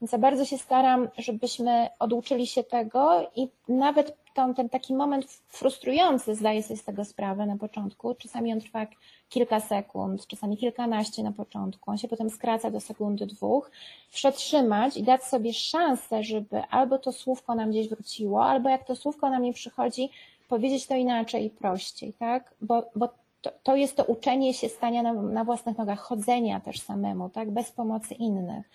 [0.00, 5.26] Więc ja bardzo się staram, żebyśmy oduczyli się tego i nawet ten, ten taki moment
[5.48, 8.86] frustrujący, zdaję sobie z tego sprawę na początku, czasami on trwa
[9.28, 13.70] kilka sekund, czasami kilkanaście na początku, on się potem skraca do sekundy, dwóch,
[14.10, 18.96] przetrzymać i dać sobie szansę, żeby albo to słówko nam gdzieś wróciło, albo jak to
[18.96, 20.10] słówko nam nie przychodzi,
[20.48, 22.54] powiedzieć to inaczej i prościej, tak?
[22.60, 23.08] Bo, bo
[23.42, 27.50] to, to jest to uczenie się stania na, na własnych nogach, chodzenia też samemu, tak?
[27.50, 28.70] Bez pomocy innych.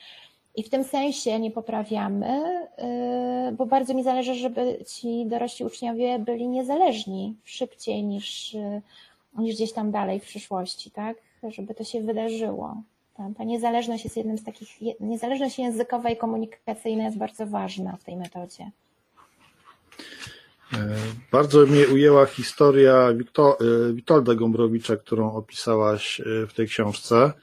[0.55, 2.41] I w tym sensie nie poprawiamy,
[3.45, 8.81] yy, bo bardzo mi zależy, żeby ci dorośli uczniowie byli niezależni szybciej niż, yy,
[9.37, 11.17] niż gdzieś tam dalej w przyszłości, tak?
[11.43, 12.75] Żeby to się wydarzyło.
[13.37, 18.15] Ta niezależność jest jednym z takich, niezależność językowa i komunikacyjna jest bardzo ważna w tej
[18.17, 18.71] metodzie.
[20.73, 20.95] E,
[21.31, 27.33] bardzo mnie ujęła historia e, Witolda Gombrowicza, którą opisałaś e, w tej książce.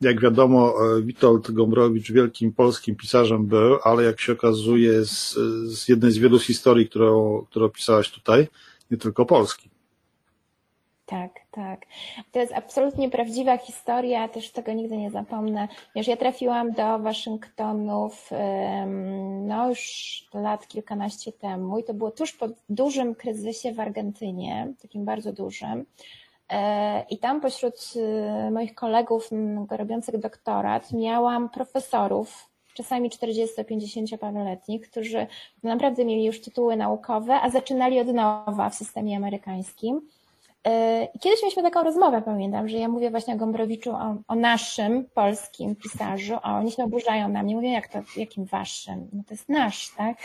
[0.00, 5.34] Jak wiadomo, Witold Gombrowicz wielkim polskim pisarzem był, ale jak się okazuje z,
[5.66, 8.48] z jednej z wielu historii, którą, którą opisałaś tutaj,
[8.90, 9.70] nie tylko polski.
[11.06, 11.86] Tak, tak.
[12.32, 15.68] To jest absolutnie prawdziwa historia, też tego nigdy nie zapomnę.
[15.94, 18.30] Wiesz, ja trafiłam do Waszyngtonów
[19.40, 25.04] no już lat kilkanaście temu i to było tuż po dużym kryzysie w Argentynie, takim
[25.04, 25.86] bardzo dużym.
[26.52, 29.30] E, I tam pośród y, moich kolegów
[29.70, 35.26] robiących doktorat miałam profesorów, czasami 40-50 paroletnich, którzy
[35.62, 40.08] naprawdę mieli już tytuły naukowe, a zaczynali od nowa w systemie amerykańskim
[41.20, 45.76] kiedyś mieliśmy taką rozmowę, pamiętam, że ja mówię właśnie o Gombrowiczu, o, o naszym polskim
[45.76, 49.08] pisarzu, a oni się oburzają na mnie, mówią, jak to, jakim waszym?
[49.12, 50.16] No to jest nasz, tak?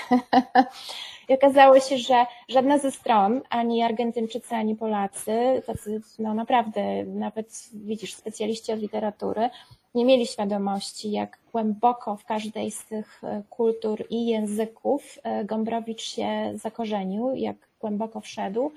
[1.29, 7.69] I okazało się, że żadna ze stron, ani Argentyńczycy, ani Polacy, tacy, no naprawdę, nawet
[7.73, 9.49] widzisz, specjaliści od literatury,
[9.95, 16.01] nie mieli świadomości, jak głęboko w każdej z tych e, kultur i języków e, Gombrowicz
[16.01, 18.71] się zakorzenił, jak głęboko wszedł.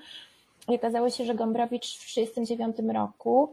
[0.67, 3.49] I okazało się, że Gombrowicz w 1969 roku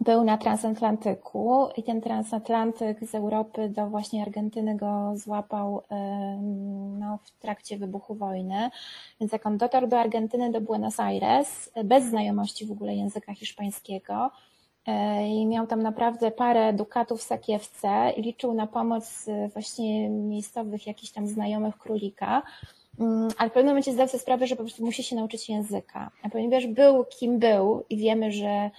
[0.00, 5.82] był na transatlantyku i ten transatlantyk z Europy do właśnie Argentyny go złapał
[6.98, 8.70] no, w trakcie wybuchu wojny.
[9.20, 14.30] Więc jak on dotarł do Argentyny, do Buenos Aires, bez znajomości w ogóle języka hiszpańskiego,
[14.86, 20.10] e, i miał tam naprawdę parę dukatów w sakiewce i liczył na pomoc e, właśnie
[20.10, 22.42] miejscowych jakichś tam znajomych królika.
[22.98, 26.10] Mm, ale w pewnym momencie zdał sobie sprawę, że po prostu musi się nauczyć języka.
[26.22, 28.70] A ponieważ był kim był i wiemy, że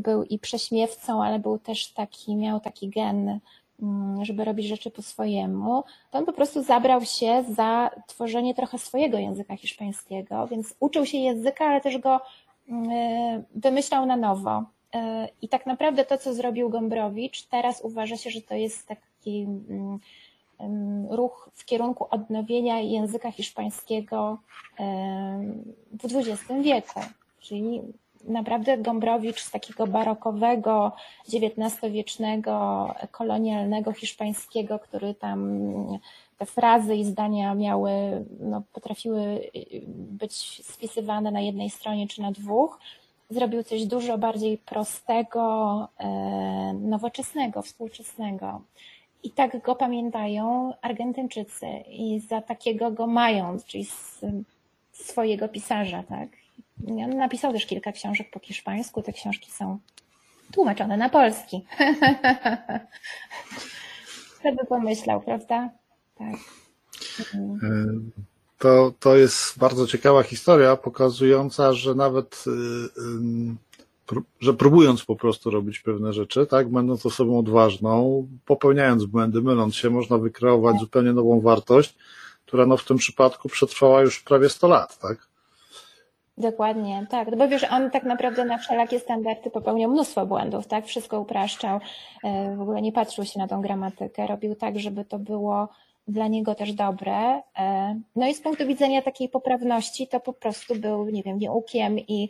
[0.00, 3.40] był i prześmiewcą, ale był też taki, miał taki gen,
[3.82, 8.78] mm, żeby robić rzeczy po swojemu, to on po prostu zabrał się za tworzenie trochę
[8.78, 12.20] swojego języka hiszpańskiego, więc uczył się języka, ale też go
[12.68, 14.64] mm, wymyślał na nowo.
[14.94, 19.46] E, I tak naprawdę to, co zrobił Gombrowicz, teraz uważa się, że to jest taki
[21.10, 24.38] ruch w kierunku odnowienia języka hiszpańskiego
[25.92, 27.00] w XX wieku.
[27.40, 27.82] Czyli
[28.24, 30.92] naprawdę Gombrowicz z takiego barokowego,
[31.32, 35.60] XIX-wiecznego, kolonialnego hiszpańskiego, który tam
[36.38, 37.90] te frazy i zdania miały,
[38.40, 42.78] no, potrafiły y, być spisywane na jednej stronie czy na dwóch,
[43.30, 45.88] zrobił coś dużo bardziej prostego,
[46.74, 48.60] nowoczesnego, współczesnego.
[49.26, 53.86] I tak go pamiętają Argentyńczycy i za takiego go mają, czyli
[54.92, 56.28] swojego pisarza, tak.
[56.88, 59.78] On napisał też kilka książek po hiszpańsku, te książki są
[60.52, 61.64] tłumaczone na polski.
[64.40, 65.70] Kto by pomyślał, prawda?
[66.18, 66.36] Tak.
[68.58, 73.56] To, to jest bardzo ciekawa historia, pokazująca, że nawet y, y,
[74.40, 79.90] że próbując po prostu robić pewne rzeczy, tak, będąc osobą odważną, popełniając błędy, myląc się,
[79.90, 81.94] można wykreować zupełnie nową wartość,
[82.46, 85.28] która no w tym przypadku przetrwała już prawie 100 lat, tak?
[86.38, 87.28] Dokładnie, tak.
[87.30, 90.86] No bo wiesz, on tak naprawdę na wszelakie standardy popełniał mnóstwo błędów, tak?
[90.86, 91.80] Wszystko upraszczał,
[92.24, 95.68] e, w ogóle nie patrzył się na tą gramatykę, robił tak, żeby to było
[96.08, 97.42] dla niego też dobre.
[97.58, 101.98] E, no i z punktu widzenia takiej poprawności to po prostu był, nie wiem, nieukiem
[101.98, 102.28] i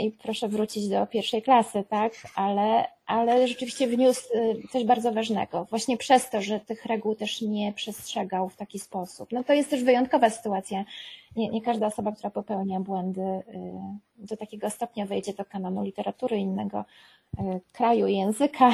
[0.00, 2.12] i proszę wrócić do pierwszej klasy, tak?
[2.34, 7.40] Ale, ale rzeczywiście wniósł y, coś bardzo ważnego, właśnie przez to, że tych reguł też
[7.40, 9.28] nie przestrzegał w taki sposób.
[9.32, 10.84] No to jest też wyjątkowa sytuacja.
[11.36, 13.42] Nie, nie każda osoba, która popełnia błędy, y,
[14.16, 16.84] do takiego stopnia wejdzie do kanonu literatury innego
[17.38, 18.72] y, kraju języka,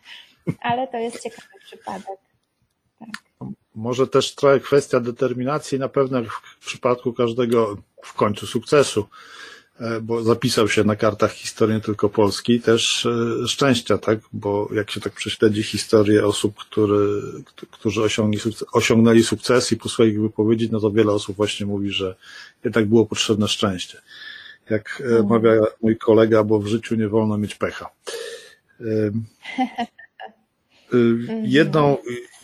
[0.60, 2.18] ale to jest ciekawy przypadek.
[2.98, 3.08] Tak.
[3.74, 6.22] Może też trochę kwestia determinacji, na pewno
[6.60, 9.06] w przypadku każdego w końcu sukcesu,
[10.02, 14.18] bo zapisał się na kartach historii tylko Polski, też e, szczęścia, tak?
[14.32, 17.22] Bo jak się tak prześledzi historię osób, który,
[17.70, 21.90] którzy osiągnęli sukces, osiągnęli sukces i po swoich wypowiedzi, no to wiele osób właśnie mówi,
[21.90, 22.16] że
[22.64, 24.00] jednak było potrzebne szczęście.
[24.70, 25.28] Jak e, mhm.
[25.28, 27.90] mawia mój kolega, bo w życiu nie wolno mieć pecha.
[30.92, 31.42] Mhm.
[31.44, 31.96] Jedną,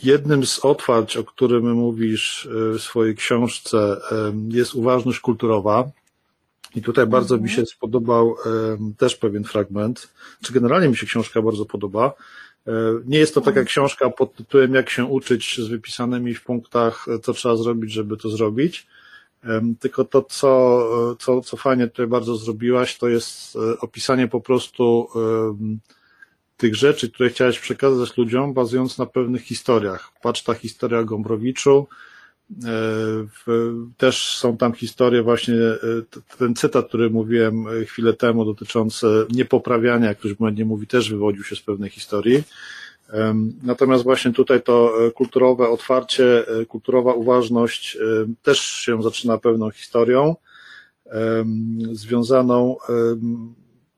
[0.02, 3.96] jednym z otwarć, o którym mówisz w swojej książce,
[4.48, 5.90] jest uważność kulturowa.
[6.74, 8.36] I tutaj bardzo mi się spodobał
[8.98, 10.08] też pewien fragment,
[10.42, 12.14] czy generalnie mi się książka bardzo podoba.
[13.06, 13.66] Nie jest to taka mhm.
[13.66, 18.30] książka pod tytułem Jak się uczyć z wypisanymi w punktach, co trzeba zrobić, żeby to
[18.30, 18.86] zrobić.
[19.80, 25.08] Tylko to, co, co, co fajnie tutaj bardzo zrobiłaś, to jest e, opisanie po prostu
[26.62, 30.12] tych rzeczy, które chciałeś przekazać ludziom, bazując na pewnych historiach.
[30.22, 32.11] Patrz ta historia o Gombrowiczu, e,
[33.96, 35.78] też są tam historie właśnie, e,
[36.38, 41.56] ten cytat, który mówiłem chwilę temu dotyczący niepoprawiania, jak ktoś błędnie mówi, też wywodził się
[41.56, 42.42] z pewnej historii.
[43.62, 47.98] Natomiast właśnie tutaj to e, kulturowe otwarcie, kulturowa uważność
[48.42, 50.36] też się zaczyna pewną historią
[51.92, 52.76] związaną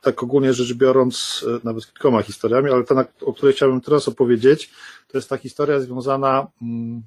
[0.04, 4.70] tak ogólnie rzecz biorąc, e, nawet kilkoma historiami, ale ta, o której chciałbym teraz opowiedzieć,
[5.08, 7.02] to jest ta historia związana mm,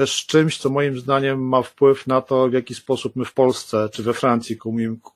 [0.00, 3.88] też czymś, co moim zdaniem ma wpływ na to, w jaki sposób my w Polsce
[3.92, 4.58] czy we Francji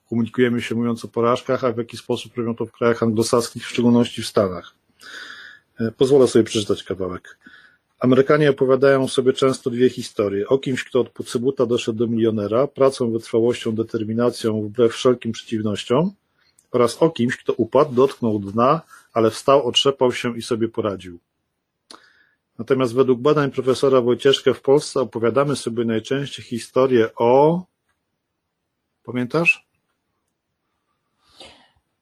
[0.09, 3.69] komunikujemy się mówiąc o porażkach, a w jaki sposób robią to w krajach anglosaskich, w
[3.69, 4.75] szczególności w Stanach.
[5.79, 7.37] E, pozwolę sobie przeczytać kawałek.
[7.99, 10.47] Amerykanie opowiadają sobie często dwie historie.
[10.47, 16.11] O kimś, kto od pucybuta doszedł do milionera, pracą, wytrwałością, determinacją, wbrew wszelkim przeciwnościom,
[16.71, 18.81] oraz o kimś, kto upadł, dotknął dna,
[19.13, 21.19] ale wstał, otrzepał się i sobie poradził.
[22.59, 27.63] Natomiast według badań profesora Wojcieszka w Polsce opowiadamy sobie najczęściej historię o.
[29.03, 29.65] Pamiętasz?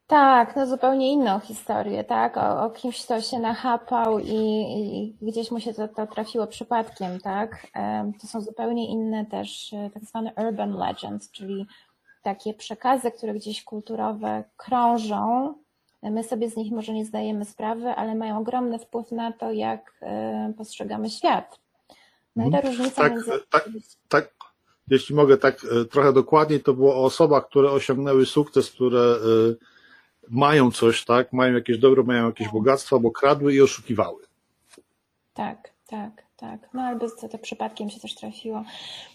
[0.08, 2.38] Tak, no zupełnie inną historię, tak?
[2.38, 7.20] O, o kimś, kto się nachapał i, i gdzieś mu się to, to, trafiło przypadkiem,
[7.20, 7.68] tak?
[8.22, 11.66] To są zupełnie inne też e, tak zwane urban legends, czyli
[12.24, 15.54] takie przekazy, które gdzieś kulturowe krążą.
[16.12, 19.94] My sobie z nich może nie zdajemy sprawy, ale mają ogromny wpływ na to, jak
[20.02, 21.60] e, postrzegamy świat.
[22.36, 22.74] No i ta mhm.
[22.74, 23.32] różnica tak, między...
[23.50, 23.70] Tak,
[24.10, 24.34] tak,
[24.88, 29.18] jeśli mogę tak e, trochę dokładniej, to było o osobach, które osiągnęły sukces, które e,
[30.30, 34.24] mają coś, tak, mają jakieś dobro, mają jakieś bogactwo, bo kradły i oszukiwały.
[35.34, 36.70] Tak, tak tak.
[36.74, 38.64] No albo to, to przypadkiem się coś trafiło.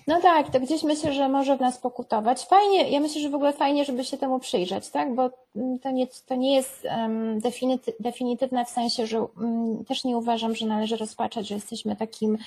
[0.07, 2.47] No tak, to gdzieś myślę, że może w nas pokutować.
[2.47, 5.15] Fajnie, ja myślę, że w ogóle fajnie, żeby się temu przyjrzeć, tak?
[5.15, 10.05] Bo mm, to nie, to nie jest um, definity, definitywne w sensie, że um, też
[10.05, 12.39] nie uważam, że należy rozpaczać, że jesteśmy takim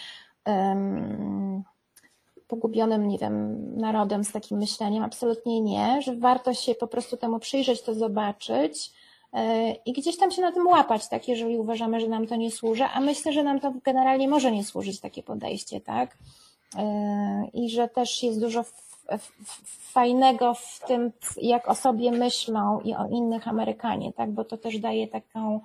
[0.45, 1.63] um,
[2.47, 5.03] pogubionym, nie wiem, narodem z takim myśleniem.
[5.03, 8.91] Absolutnie nie, że warto się po prostu temu przyjrzeć, to zobaczyć
[9.85, 12.83] i gdzieś tam się na tym łapać, tak, jeżeli uważamy, że nam to nie służy,
[12.83, 16.17] a myślę, że nam to generalnie może nie służyć takie podejście, tak,
[16.77, 18.63] e, i że też jest dużo
[19.93, 24.79] fajnego w tym, jak o sobie myślą i o innych Amerykanie, tak, bo to też
[24.79, 25.59] daje taką,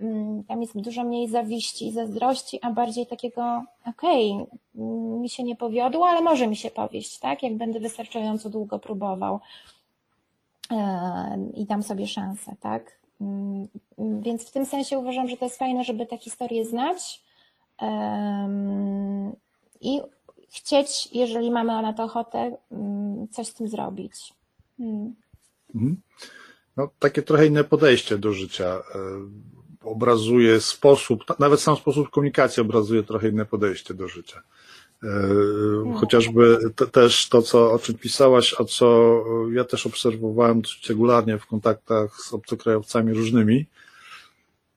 [0.00, 4.84] mm, tam jest dużo mniej zawiści i zazdrości, a bardziej takiego, okej, okay,
[5.20, 9.40] mi się nie powiodło, ale może mi się powieść, tak, jak będę wystarczająco długo próbował
[10.70, 13.03] e, i dam sobie szansę, tak.
[13.24, 13.68] Mm,
[14.22, 17.24] więc w tym sensie uważam, że to jest fajne, żeby tę historię znać
[19.80, 20.00] i
[20.50, 24.34] chcieć, jeżeli mamy na to ochotę, mm, coś z tym zrobić.
[24.78, 25.14] Hmm.
[25.74, 25.96] Mhm.
[26.76, 28.64] No, takie trochę inne podejście do życia.
[28.64, 28.82] E,
[29.84, 34.42] obrazuje sposób, nawet sam sposób komunikacji obrazuje trochę inne podejście do życia.
[35.04, 35.94] E.
[35.94, 39.20] Chociażby te, też to, co, o czym pisałaś, a co
[39.52, 43.66] ja też obserwowałem regularnie w kontaktach z obcokrajowcami różnymi,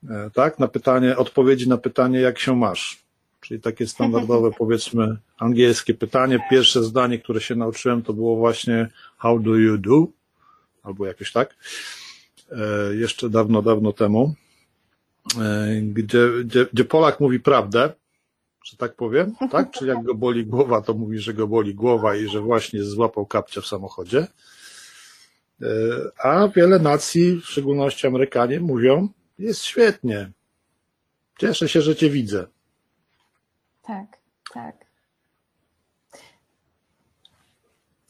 [0.09, 2.97] e, tak, na pytanie, odpowiedzi na pytanie, jak się masz.
[3.41, 6.39] Czyli takie standardowe, powiedzmy, angielskie pytanie.
[6.49, 10.07] Pierwsze zdanie, które się nauczyłem, to było właśnie how do you do?
[10.83, 11.55] Albo jakoś tak.
[12.51, 14.33] E, jeszcze dawno, dawno temu.
[15.81, 17.93] Gdzie, gdzie, gdzie Polak mówi prawdę,
[18.67, 19.71] że tak powiem, tak?
[19.71, 23.25] Czy jak go boli głowa, to mówi, że go boli głowa i że właśnie złapał
[23.25, 24.27] kapcia w samochodzie.
[26.23, 29.09] A wiele nacji, w szczególności Amerykanie, mówią,
[29.39, 30.31] jest świetnie.
[31.39, 32.47] Cieszę się, że Cię widzę.
[33.83, 34.17] Tak,
[34.53, 34.75] tak.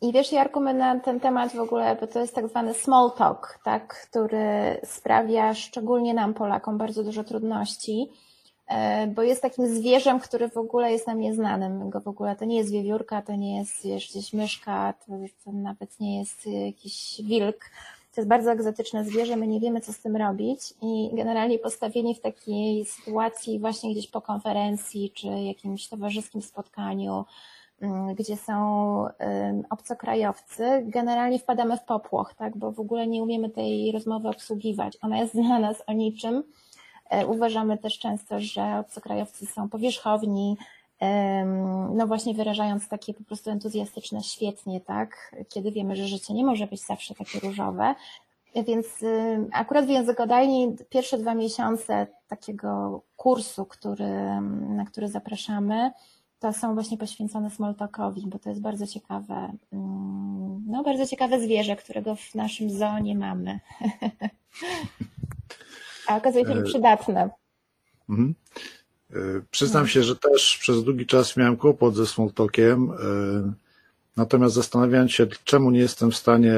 [0.01, 3.11] I wiesz, Jarku, my na ten temat w ogóle, bo to jest tak zwany small
[3.17, 8.15] talk, tak, który sprawia szczególnie nam, Polakom, bardzo dużo trudności, e,
[9.07, 11.89] bo jest takim zwierzem, który w ogóle jest nam nieznanym.
[11.89, 15.13] Go w ogóle to nie jest wiewiórka, to nie jest wiesz, gdzieś myszka, to,
[15.45, 17.59] to nawet nie jest jakiś wilk.
[18.15, 22.15] To jest bardzo egzotyczne zwierzę, my nie wiemy, co z tym robić i generalnie postawieni
[22.15, 27.25] w takiej sytuacji właśnie gdzieś po konferencji czy jakimś towarzyskim spotkaniu,
[27.81, 29.05] Mm, gdzie są
[29.69, 34.97] obcokrajowcy, generalnie wpadamy w popłoch, tak, bo w ogóle nie umiemy tej rozmowy obsługiwać.
[35.01, 36.43] Ona jest dla nas o niczym.
[37.09, 40.57] E, uważamy też często, że obcokrajowcy są powierzchowni,
[41.93, 46.67] no właśnie wyrażając takie po prostu entuzjastyczne świetnie, tak, kiedy wiemy, że życie nie może
[46.67, 47.95] być zawsze takie różowe.
[48.67, 48.87] Więc
[49.51, 55.91] akurat w językodajni pierwsze dwa miesiące takiego kursu, który, na który zapraszamy,
[56.39, 61.75] to są właśnie poświęcone smalltalkowi, bo to jest bardzo ciekawe, mm, no bardzo ciekawe zwierzę,
[61.75, 63.59] którego w naszym zoo nie mamy.
[66.07, 67.29] A okazuje się, że e, przydatne.
[68.09, 68.35] Mhm.
[69.11, 69.15] E,
[69.51, 73.53] przyznam się, że też przez długi czas miałem kłopot ze smalltalkiem, e,
[74.17, 76.53] natomiast zastanawiając się, czemu nie jestem w stanie,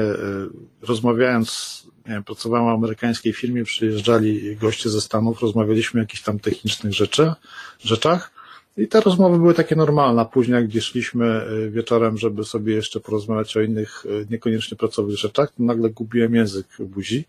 [0.82, 6.38] rozmawiając, nie wiem, pracowałem w amerykańskiej firmie, przyjeżdżali goście ze Stanów, rozmawialiśmy o jakichś tam
[6.38, 7.32] technicznych rzeczy,
[7.80, 8.32] rzeczach,
[8.76, 10.26] i te rozmowy były takie normalne.
[10.26, 15.62] Później, jak gdzieś szliśmy wieczorem, żeby sobie jeszcze porozmawiać o innych, niekoniecznie pracowych rzeczach, to
[15.62, 17.24] nagle gubiłem język buzi.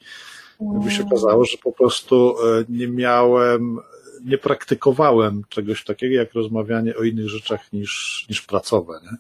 [0.62, 3.80] By się okazało, że po prostu e, nie miałem,
[4.26, 9.00] nie praktykowałem czegoś takiego, jak rozmawianie o innych rzeczach niż, niż pracowe.
[9.04, 9.18] Nie?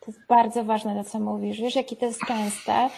[0.00, 1.60] To jest bardzo ważne, to co mówisz.
[1.60, 2.90] Wiesz, jakie to jest częste,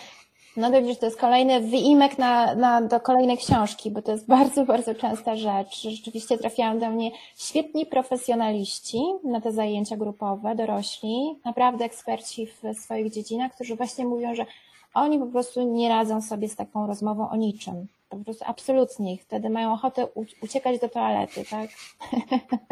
[0.56, 4.64] no dobrze, to jest kolejny wyimek na, na, do kolejnej książki, bo to jest bardzo,
[4.64, 5.82] bardzo częsta rzecz.
[5.82, 13.12] Rzeczywiście trafiają do mnie świetni profesjonaliści na te zajęcia grupowe, dorośli, naprawdę eksperci w swoich
[13.12, 14.46] dziedzinach, którzy właśnie mówią, że
[14.94, 17.86] oni po prostu nie radzą sobie z taką rozmową o niczym.
[18.08, 19.18] Po prostu absolutnie.
[19.18, 20.08] Wtedy mają ochotę
[20.40, 21.70] uciekać do toalety, tak?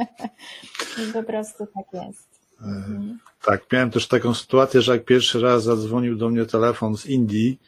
[1.12, 2.40] po prostu tak jest.
[2.62, 3.18] Mhm.
[3.44, 7.60] Tak, miałem też taką sytuację, że jak pierwszy raz zadzwonił do mnie telefon z Indii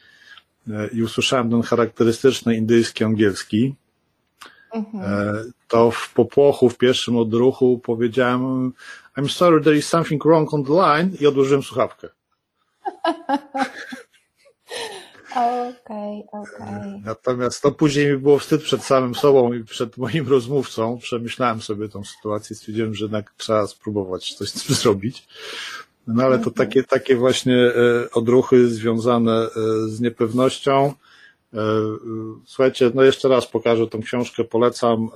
[0.69, 3.75] e, i usłyszałem ten charakterystyczny indyjski angielski,
[4.73, 5.03] mhm.
[5.03, 8.73] E, to w popłochu, w pierwszym odruchu powiedziałem
[9.17, 12.09] I'm sorry, there is something wrong on the line i odłożyłem słuchawkę.
[15.33, 16.77] Okej, okay, okej.
[16.77, 17.01] Okay.
[17.05, 20.97] Natomiast to później mi było wstyd przed samym sobą i przed moim rozmówcą.
[20.97, 25.27] Przemyślałem sobie tą sytuację, stwierdziłem, że jednak trzeba spróbować coś z tym zrobić.
[26.07, 29.49] No ale to takie, takie właśnie e, odruchy związane e,
[29.87, 30.93] z niepewnością.
[31.53, 31.59] E,
[32.45, 35.09] słuchajcie, no jeszcze raz pokażę tą książkę, polecam.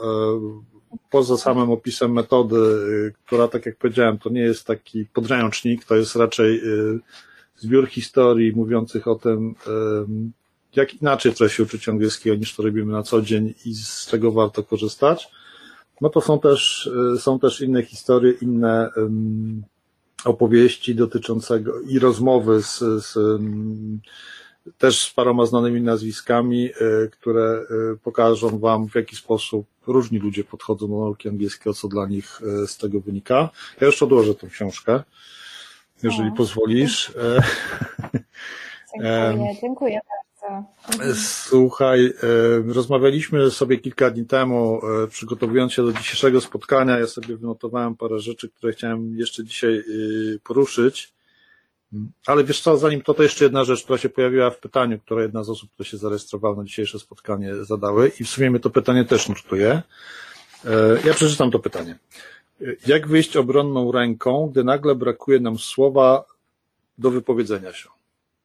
[1.09, 2.57] Poza samym opisem metody,
[3.25, 6.61] która, tak jak powiedziałem, to nie jest taki podręcznik, to jest raczej
[7.57, 9.55] zbiór historii mówiących o tym,
[10.75, 14.31] jak inaczej trzeba się uczyć angielskiego niż to robimy na co dzień i z czego
[14.31, 15.31] warto korzystać.
[16.01, 18.89] No to są też, e, są też inne historie, inne
[20.25, 23.17] opowieści dotyczącego i rozmowy z, z
[24.77, 26.71] też z paroma znanymi nazwiskami, e,
[27.07, 32.07] które e, pokażą Wam, w jaki sposób różni ludzie podchodzą do nauki angielskiego, co dla
[32.07, 33.49] nich z tego wynika.
[33.81, 35.03] Ja już odłożę tę książkę
[36.03, 37.11] jeżeli pozwolisz.
[39.03, 40.63] E, dziękuję, dziękuję bardzo.
[41.15, 46.99] Słuchaj, e, rozmawialiśmy sobie kilka dni temu, e, przygotowując się do dzisiejszego spotkania.
[46.99, 49.83] Ja sobie wynotowałem parę rzeczy, które chciałem jeszcze dzisiaj
[50.43, 51.13] poruszyć.
[52.27, 55.23] Ale wiesz co, zanim to, to jeszcze jedna rzecz, która się pojawiła w pytaniu, które
[55.23, 58.69] jedna z osób, które się zarejestrowała na dzisiejsze spotkanie zadały i w sumie mnie to
[58.69, 59.81] pytanie też nurtuje.
[61.05, 61.97] Ja przeczytam to pytanie.
[62.87, 66.25] Jak wyjść obronną ręką, gdy nagle brakuje nam słowa
[66.97, 67.89] do wypowiedzenia się?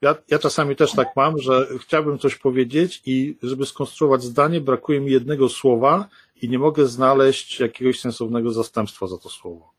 [0.02, 5.00] Ja, ja czasami też tak mam, że chciałbym coś powiedzieć i żeby skonstruować zdanie, brakuje
[5.00, 6.08] mi jednego słowa
[6.42, 9.70] i nie mogę znaleźć jakiegoś sensownego zastępstwa za to słowo.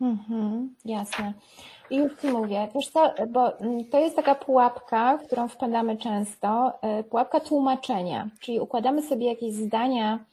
[0.00, 1.34] Mhm, jasne.
[1.90, 3.52] I już Ci mówię, wiesz co, bo
[3.90, 9.54] to jest taka pułapka, w którą wpadamy często, e, pułapka tłumaczenia, czyli układamy sobie jakieś
[9.54, 10.24] zdania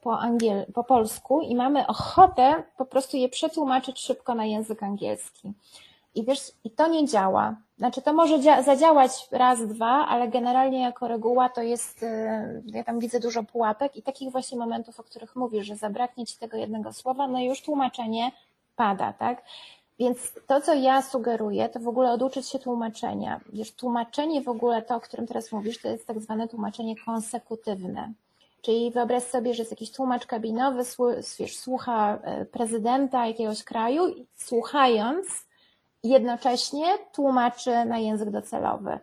[0.00, 5.52] po, angiel, po polsku i mamy ochotę po prostu je przetłumaczyć szybko na język angielski.
[6.14, 7.56] I wiesz, i to nie działa.
[7.78, 12.98] Znaczy, to może zadziałać raz, dwa, ale generalnie jako reguła to jest, e, ja tam
[12.98, 16.92] widzę dużo pułapek i takich właśnie momentów, o których mówisz, że zabraknie ci tego jednego
[16.92, 18.32] słowa, no już tłumaczenie
[18.76, 19.42] pada, tak?
[19.98, 23.40] więc to, co ja sugeruję, to w ogóle oduczyć się tłumaczenia.
[23.52, 28.12] Wiesz, tłumaczenie w ogóle to, o którym teraz mówisz, to jest tak zwane tłumaczenie konsekutywne.
[28.62, 30.82] Czyli wyobraź sobie, że jest jakiś tłumacz kabinowy,
[31.48, 35.26] słucha e, prezydenta jakiegoś kraju słuchając
[36.02, 38.98] jednocześnie tłumaczy na język docelowy.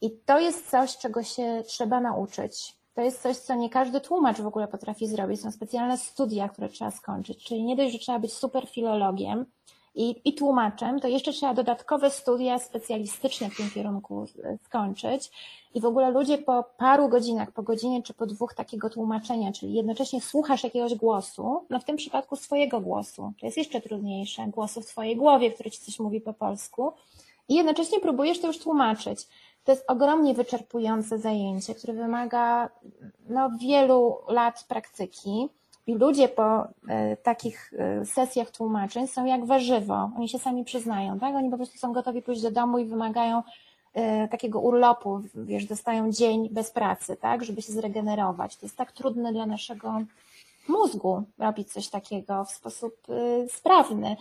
[0.00, 2.76] I to jest coś, czego się trzeba nauczyć.
[2.94, 5.40] To jest coś, co nie każdy tłumacz w ogóle potrafi zrobić.
[5.40, 7.44] Są specjalne studia, które trzeba skończyć.
[7.44, 9.46] Czyli nie dość, że trzeba być super filologiem,
[9.94, 14.26] i, i tłumaczem, to jeszcze trzeba dodatkowe studia specjalistyczne w tym kierunku
[14.64, 15.30] skończyć.
[15.74, 19.74] I w ogóle ludzie po paru godzinach, po godzinie czy po dwóch takiego tłumaczenia, czyli
[19.74, 24.80] jednocześnie słuchasz jakiegoś głosu, no w tym przypadku swojego głosu, to jest jeszcze trudniejsze, głosu
[24.80, 26.92] w twojej głowie, który ci coś mówi po polsku,
[27.48, 29.28] i jednocześnie próbujesz to już tłumaczyć.
[29.64, 32.70] To jest ogromnie wyczerpujące zajęcie, które wymaga
[33.28, 35.48] no, wielu lat praktyki.
[35.86, 40.10] I ludzie po e, takich e, sesjach tłumaczeń są jak warzywo.
[40.16, 41.34] Oni się sami przyznają, tak?
[41.34, 43.42] Oni po prostu są gotowi pójść do domu i wymagają
[43.94, 47.44] e, takiego urlopu, wiesz, dostają dzień bez pracy, tak?
[47.44, 48.56] Żeby się zregenerować.
[48.56, 50.00] To jest tak trudne dla naszego
[50.68, 52.96] mózgu robić coś takiego w sposób
[53.48, 54.16] sprawny.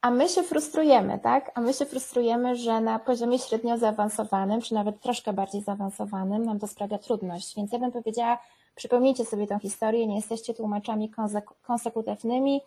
[0.00, 1.50] A my się frustrujemy, tak?
[1.54, 6.58] A my się frustrujemy, że na poziomie średnio zaawansowanym, czy nawet troszkę bardziej zaawansowanym, nam
[6.58, 7.56] to sprawia trudność.
[7.56, 8.38] Więc ja bym powiedziała,
[8.78, 11.12] Przypomnijcie sobie tę historię, nie jesteście tłumaczami
[11.62, 12.60] konsekutywnymi.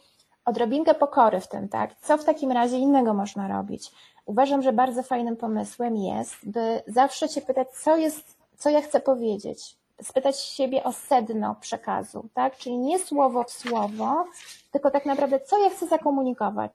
[0.46, 1.96] Odrobinkę pokory w tym, tak?
[2.00, 3.92] Co w takim razie innego można robić?
[4.26, 9.00] Uważam, że bardzo fajnym pomysłem jest, by zawsze się pytać, co jest, co ja chcę
[9.00, 9.76] powiedzieć.
[10.02, 12.58] Spytać siebie o sedno przekazu, tak?
[12.58, 14.26] Czyli nie słowo w słowo,
[14.72, 16.72] tylko tak naprawdę, co ja chcę zakomunikować.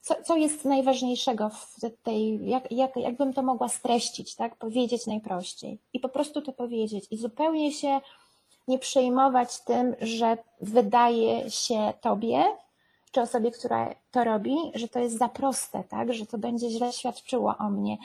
[0.00, 4.56] Co, co jest najważniejszego w tej, jak, jak, jakbym to mogła streścić, tak?
[4.56, 5.78] Powiedzieć najprościej.
[5.92, 7.06] I po prostu to powiedzieć.
[7.10, 8.00] I zupełnie się
[8.68, 12.44] nie przejmować tym, że wydaje się tobie,
[13.12, 16.12] czy osobie, która to robi, że to jest za proste, tak?
[16.12, 17.96] że to będzie źle świadczyło o mnie.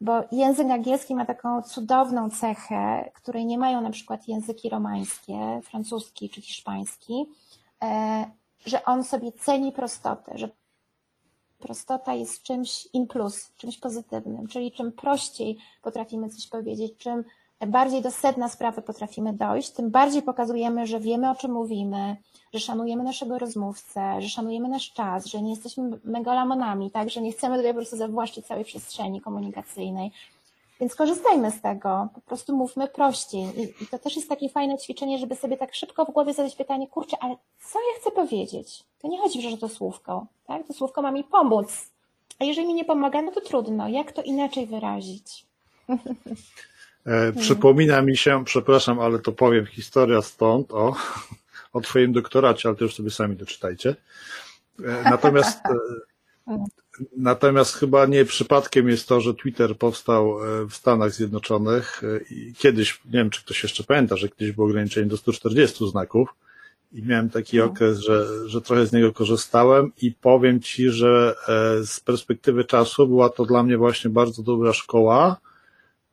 [0.00, 6.30] Bo język angielski ma taką cudowną cechę, której nie mają na przykład języki romańskie, francuski
[6.30, 7.26] czy hiszpański,
[7.82, 8.24] e,
[8.66, 10.48] że on sobie ceni prostotę, że
[11.58, 17.24] prostota jest czymś in plus, czymś pozytywnym, czyli czym prościej potrafimy coś powiedzieć, czym
[17.66, 22.16] bardziej do sedna sprawy potrafimy dojść, tym bardziej pokazujemy, że wiemy o czym mówimy,
[22.54, 27.32] że szanujemy naszego rozmówcę, że szanujemy nasz czas, że nie jesteśmy megalomanami, tak, że nie
[27.32, 30.10] chcemy tutaj po prostu zawłaszczyć całej przestrzeni komunikacyjnej.
[30.80, 33.42] Więc korzystajmy z tego, po prostu mówmy prościej.
[33.42, 36.56] I, I, to też jest takie fajne ćwiczenie, żeby sobie tak szybko w głowie zadać
[36.56, 37.36] pytanie, kurczę, ale
[37.72, 38.84] co ja chcę powiedzieć?
[39.02, 40.66] To nie chodzi, że to słówko, tak?
[40.66, 41.90] To słówko ma mi pomóc.
[42.38, 43.88] A jeżeli mi nie pomaga, no to trudno.
[43.88, 45.46] Jak to inaczej wyrazić?
[47.06, 50.96] E, przypomina mi się, przepraszam, ale to powiem, historia stąd, o,
[51.72, 53.96] o twoim doktoracie, ale to już sobie sami doczytajcie.
[54.84, 55.74] E, natomiast, e,
[57.16, 60.38] natomiast chyba nie przypadkiem jest to, że Twitter powstał
[60.68, 65.06] w Stanach Zjednoczonych i kiedyś, nie wiem, czy ktoś jeszcze pamięta, że kiedyś było ograniczenie
[65.06, 66.28] do 140 znaków
[66.92, 67.64] i miałem taki no.
[67.64, 71.34] okres, że, że trochę z niego korzystałem i powiem Ci, że
[71.84, 75.36] z perspektywy czasu była to dla mnie właśnie bardzo dobra szkoła,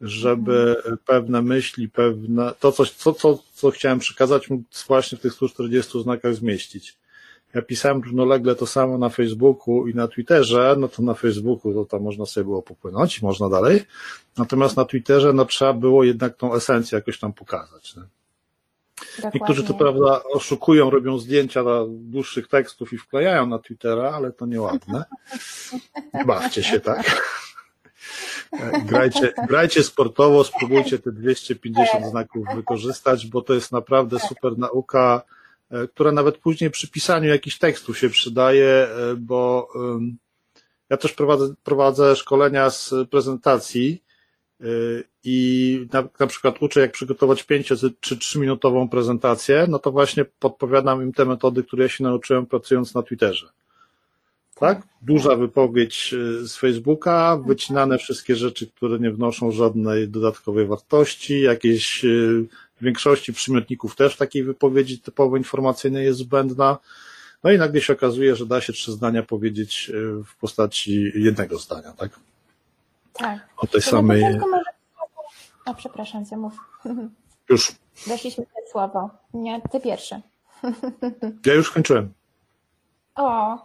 [0.02, 0.76] żeby
[1.06, 6.04] pewne myśli, pewne, to coś, co, co, co chciałem przekazać, mógł właśnie w tych 140
[6.04, 6.98] znakach zmieścić.
[7.54, 11.86] Ja pisałem równolegle to samo na Facebooku i na Twitterze, no to na Facebooku to
[11.86, 13.82] tam można sobie było popłynąć, można dalej.
[14.38, 17.95] Natomiast na Twitterze no trzeba było jednak tą esencję jakoś tam pokazać.
[17.95, 18.04] Nie?
[19.34, 25.06] Niektórzy to prawda oszukują, robią zdjęcia dłuższych tekstów i wklejają na Twittera, ale to nieładne.
[26.14, 27.22] Nie bawcie się tak.
[28.86, 35.22] Grajcie, grajcie sportowo, spróbujcie te 250 znaków wykorzystać, bo to jest naprawdę super nauka,
[35.72, 39.70] e, która nawet później przy pisaniu jakichś tekstów się przydaje, e, bo
[40.89, 44.04] ja też prowadzę, prowadzę szkolenia z prezentacji
[44.62, 44.66] e,
[45.24, 50.26] i na, na przykład uczę, jak przygotować 5 czy 3 minutową prezentację, no to właśnie
[50.26, 53.50] podpowiadam im te metody, które ja się nauczyłem pracując na Twitterze
[54.60, 54.82] tak?
[55.01, 62.05] Duża wypowiedź y, z Facebooka, wycinane wszystkie rzeczy, które nie wnoszą żadnej dodatkowej wartości, jakieś
[62.05, 62.45] y,
[62.82, 66.78] w większości przymiotników też takiej wypowiedzi typowo informacyjnej jest zbędna.
[67.43, 71.58] No i nagle się okazuje, że da się trzy zdania powiedzieć y, w postaci jednego
[71.58, 72.20] zdania, tak?
[73.14, 73.39] Tak.
[73.58, 74.24] O tej samej.
[75.66, 76.53] O, przepraszam cię, mów.
[77.49, 77.72] Już.
[78.08, 79.10] Weszliśmy w słowo.
[79.34, 80.22] Nie, ty pierwszy.
[81.45, 82.16] Ja już kończyłem.
[83.18, 83.57] O,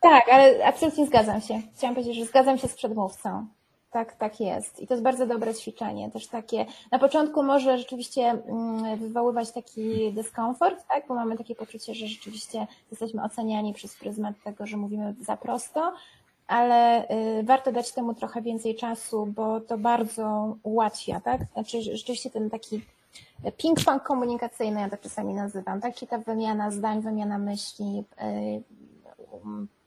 [0.00, 1.62] tak, ale absolutnie zgadzam się.
[1.76, 3.46] Chciałam powiedzieć, że zgadzam się z przedmówcą.
[3.90, 4.80] tak, tak jest.
[4.80, 6.10] I to jest bardzo dobre ćwiczenie.
[6.10, 11.06] Też takie, na początku może rzeczywiście mm, wywoływać taki dyskomfort, tak?
[11.08, 15.92] Bo mamy takie poczucie, że rzeczywiście jesteśmy oceniani przez pryzmat tego, że mówimy za prosto,
[16.46, 17.08] ale
[17.40, 21.40] y, warto dać temu trochę więcej czasu, bo to bardzo ułatwia, tak?
[21.52, 22.80] Znaczy rzeczywiście ten taki
[23.58, 25.94] ping-pong komunikacyjny, ja to czasami nazywam, tak?
[25.94, 28.62] Czyli ta wymiana zdań, wymiana myśli y,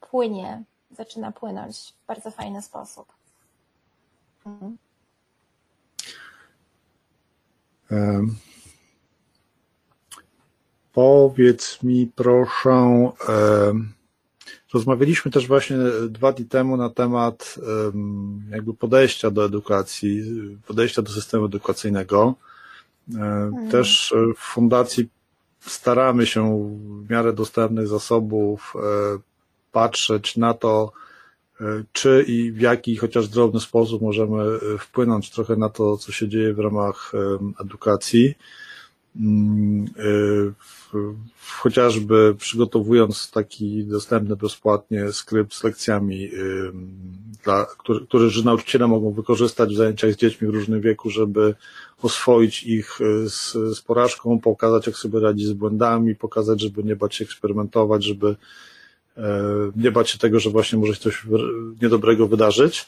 [0.09, 3.07] płynie, zaczyna płynąć w bardzo fajny sposób.
[7.91, 8.35] Um.
[10.93, 13.11] Powiedz mi proszę,
[14.73, 15.77] rozmawialiśmy też właśnie
[16.09, 17.55] dwa dni temu na temat
[18.49, 20.23] jakby podejścia do edukacji,
[20.67, 22.35] podejścia do systemu edukacyjnego.
[23.15, 23.69] Mhm.
[23.69, 25.09] Też w fundacji
[25.59, 26.69] staramy się
[27.05, 28.79] w miarę dostępnych zasobów e,
[29.71, 30.91] patrzeć na to,
[31.61, 36.11] e, czy i w jaki chociaż drobny sposób możemy e, wpłynąć trochę na to, co
[36.11, 37.11] się dzieje w ramach
[37.61, 38.35] edukacji.
[41.57, 46.29] Chociażby przygotowując taki dostępny bezpłatnie skrypt z lekcjami,
[47.43, 51.55] dla, który, który nauczyciele mogą wykorzystać w zajęciach z dziećmi w różnym wieku, żeby
[52.01, 56.95] oswoić ich y, z, z porażką, pokazać jak sobie radzić z błędami, pokazać, żeby nie
[56.95, 58.35] bać się eksperymentować, żeby
[59.17, 59.23] e,
[59.75, 61.25] nie bać się tego, że właśnie może się coś
[61.81, 62.85] niedobrego wydarzyć.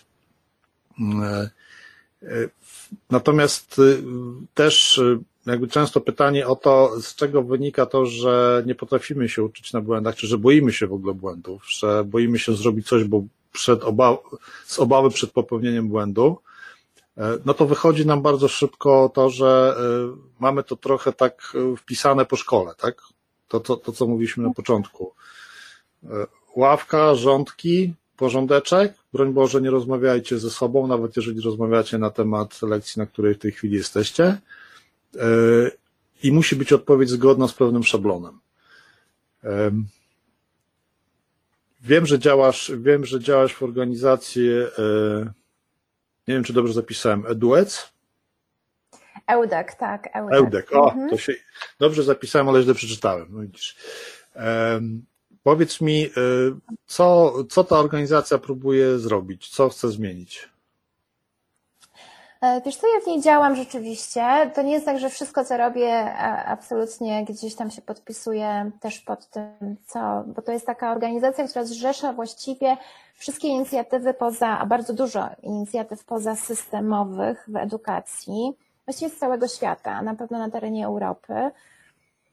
[1.02, 1.50] E,
[3.10, 4.04] natomiast y,
[4.54, 5.20] też y,
[5.52, 9.82] jakby często pytanie o to, z czego wynika to, że nie potrafimy się uczyć na
[9.82, 13.84] błędach, czy że boimy się w ogóle błędów, że boimy się zrobić coś, bo przed
[13.84, 14.18] oba
[14.66, 16.38] z obawy przed popełnieniem błędu,
[17.18, 21.78] e, no to wychodzi nam bardzo szybko to, że e, mamy to trochę tak e,
[21.78, 23.02] wpisane po szkole, tak?
[23.48, 25.14] To, to, to co mówiliśmy na początku.
[26.56, 33.00] Ławka, rządki, porządeczek, broń Boże nie rozmawiajcie ze sobą, nawet jeżeli rozmawiacie na temat lekcji,
[33.00, 34.38] na której w tej chwili jesteście
[36.24, 38.40] i musi być odpowiedź zgodna z pewnym szablonem.
[41.82, 45.22] Wiem, że działasz, wiem, że działasz w organizacji, e,
[46.28, 47.90] nie wiem, czy dobrze zapisałem, EduEC?
[49.28, 50.10] Eudek, tak.
[50.14, 50.74] Eudek, Eudek.
[50.74, 51.10] o, mhm.
[51.10, 51.34] to się
[51.80, 53.28] dobrze zapisałem, ale źle przeczytałem.
[53.30, 53.76] No widzisz.
[55.44, 56.10] Powiedz mi, e,
[56.86, 60.50] co, co ta organizacja próbuje zrobić, co chce zmienić?
[62.42, 64.52] E, wiesz co, ja w niej działam rzeczywiście.
[64.56, 66.14] To nie jest tak, że wszystko, co robię,
[66.46, 71.66] absolutnie gdzieś tam się podpisuje też pod tym, co, bo to jest taka organizacja, która
[71.66, 72.78] zrzesza właściwie
[73.16, 78.54] wszystkie inicjatywy poza, a bardzo dużo inicjatyw pozasystemowych w edukacji,
[78.86, 81.52] właściwie z całego świata, na pewno na terenie Europy.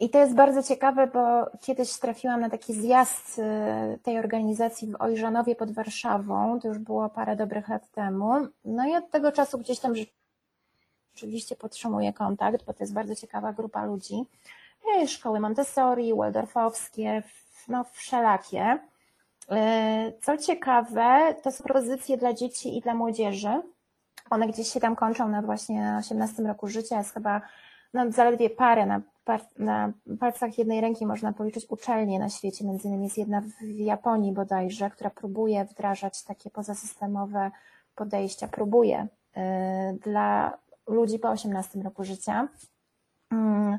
[0.01, 3.43] I to jest bardzo ciekawe, bo kiedyś trafiłam na taki zjazd y,
[4.03, 8.33] tej organizacji w Ojżanowie pod Warszawą, to już było parę dobrych lat temu.
[8.65, 9.95] No i od tego czasu gdzieś tam
[11.15, 14.25] rzeczywiście podtrzymuję kontakt, bo to jest bardzo ciekawa grupa ludzi.
[15.07, 17.23] Szkoły Montessori, Waldorfowskie,
[17.69, 18.79] no wszelakie.
[19.53, 23.63] Y, co ciekawe, to są propozycje dla dzieci i dla młodzieży.
[24.31, 27.41] One gdzieś się tam kończą na właśnie 18 roku życia, jest chyba
[28.05, 29.01] no, zaledwie parę na
[29.59, 34.33] na palcach jednej ręki można policzyć uczelnie na świecie, między innymi jest jedna w Japonii
[34.33, 37.51] bodajże, która próbuje wdrażać takie pozasystemowe
[37.95, 39.41] podejścia, próbuje y,
[39.99, 42.49] dla ludzi po 18 roku życia.
[43.31, 43.79] Mm.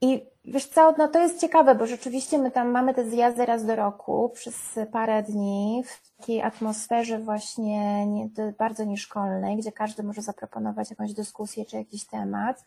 [0.00, 3.64] I wiesz co, no to jest ciekawe, bo rzeczywiście my tam mamy te zjazdy raz
[3.64, 10.22] do roku przez parę dni w takiej atmosferze właśnie nie, bardzo nieszkolnej, gdzie każdy może
[10.22, 12.64] zaproponować jakąś dyskusję czy jakiś temat.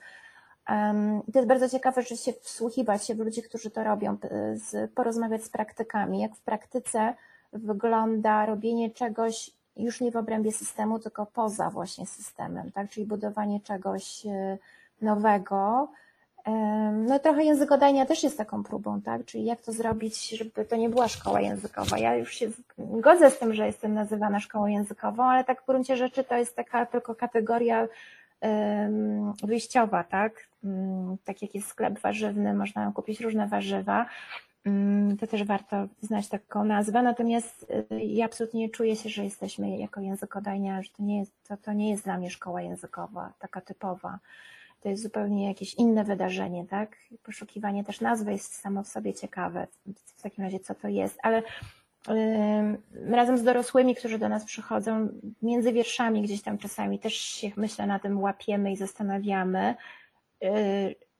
[1.34, 4.18] To jest bardzo ciekawe, się wsłuchiwać się w ludzi, którzy to robią,
[4.96, 7.14] porozmawiać z praktykami, jak w praktyce
[7.54, 12.90] wygląda robienie czegoś już nie w obrębie systemu, tylko poza właśnie systemem, tak?
[12.90, 14.58] Czyli budowanie czegoś e,
[15.02, 15.88] nowego.
[16.94, 19.26] No trochę językodajnia też jest taką próbą, tak?
[19.26, 21.98] Czyli jak to zrobić, żeby to nie była szkoła językowa.
[21.98, 25.98] Ja już się godzę z tym, że jestem nazywana szkołą językową, ale tak w gruncie
[25.98, 27.88] rzeczy to jest taka tylko kategoria
[29.44, 30.49] wyjściowa, tak?
[30.64, 34.06] Mm, tak jak jest sklep warzywny, można kupić różne warzywa,
[34.66, 39.24] mm, to też warto znać taką nazwę, natomiast y, ja absolutnie nie czuję się, że
[39.24, 43.34] jesteśmy jako językodajnia, że to nie jest, to, to nie jest dla mnie szkoła językowa,
[43.40, 44.20] taka typowa.
[44.82, 46.96] To jest zupełnie jakieś inne wydarzenie, tak?
[47.24, 49.68] Poszukiwanie też nazwy jest samo w sobie ciekawe,
[50.18, 51.44] w takim razie co to jest, ale
[53.10, 55.10] razem z dorosłymi, którzy do nas przychodzą,
[55.42, 59.76] między wierszami gdzieś tam czasami też się myślę na tym łapiemy i zastanawiamy,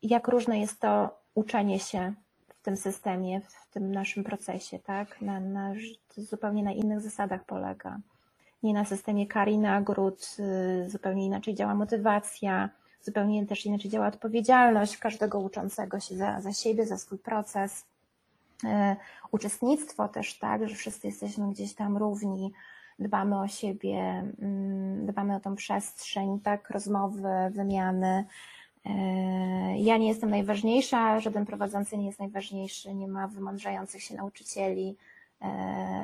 [0.02, 2.12] jak różne jest to uczenie się
[2.48, 5.20] w tym systemie, w tym naszym procesie, tak?
[5.20, 5.72] Na, na,
[6.16, 7.98] zupełnie na innych zasadach polega.
[8.62, 10.36] nie na systemie kar i nagród,
[10.88, 12.70] zupełnie inaczej działa motywacja,
[13.02, 17.84] zupełnie też inaczej działa odpowiedzialność każdego uczącego się za, za siebie, za swój proces.
[19.30, 22.52] Uczestnictwo też tak, że wszyscy jesteśmy gdzieś tam równi,
[22.98, 28.24] dbamy o siebie, mm, dbamy o tą przestrzeń, tak, rozmowy, wymiany.
[28.84, 28.90] E,
[29.78, 34.96] ja nie jestem najważniejsza, żaden prowadzący nie jest najważniejszy, nie ma wymądrzających się nauczycieli.
[35.40, 35.48] E,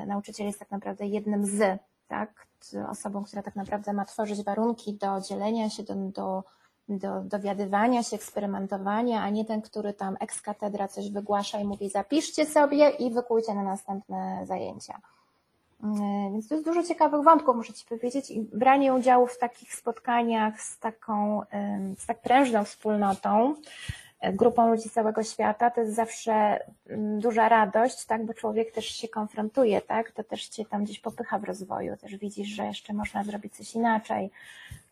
[0.07, 2.47] nauczyciel jest tak naprawdę jednym z, tak,
[2.89, 6.43] osobą, która tak naprawdę ma tworzyć warunki do dzielenia się, do, do,
[6.89, 11.89] do dowiadywania się, eksperymentowania, a nie ten, który tam ex katedra coś wygłasza i mówi
[11.89, 15.01] zapiszcie sobie i wykujcie na następne zajęcia.
[15.83, 18.31] E, więc to jest dużo ciekawych wątków, muszę Ci powiedzieć.
[18.31, 21.41] I branie udziału w takich spotkaniach z taką,
[21.97, 23.55] z tak prężną wspólnotą,
[24.19, 26.59] e, grupą ludzi całego świata, to jest zawsze
[26.89, 30.99] mm, duża radość, tak, bo człowiek też się konfrontuje, tak, to też Cię tam gdzieś
[30.99, 34.29] popycha w rozwoju, też widzisz, że jeszcze można zrobić coś inaczej,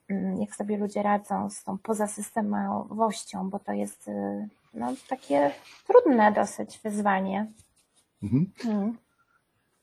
[0.10, 5.52] mm, jak sobie ludzie radzą z tą pozasystemowością, bo to jest y, no, takie
[5.88, 7.46] trudne dosyć wyzwanie.
[8.24, 8.52] Mhm.
[8.66, 9.05] Mhm.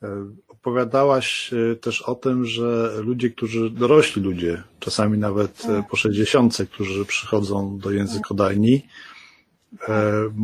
[0.03, 5.97] E, opowiadałaś e, też o tym, że ludzie, którzy, dorośli ludzie, czasami nawet e, po
[5.97, 8.87] 60, którzy przychodzą do językodajni,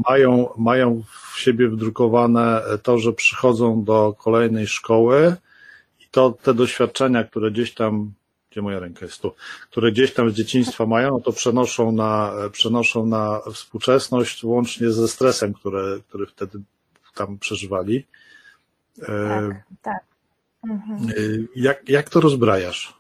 [0.09, 1.03] mają, mają
[1.33, 5.37] w siebie wdrukowane to, że przychodzą do kolejnej szkoły
[6.01, 8.13] i to te doświadczenia, które gdzieś tam,
[8.51, 9.35] gdzie moja ręka jest tu,
[9.71, 15.09] które gdzieś tam z dzieciństwa mają, no to przenoszą na, przenoszą na współczesność łącznie ze
[15.09, 16.61] stresem, który, który wtedy
[17.15, 18.05] tam przeżywali.
[19.07, 20.05] Tak, tak.
[20.65, 21.49] Mhm.
[21.57, 22.99] Jak, jak to rozbrajasz?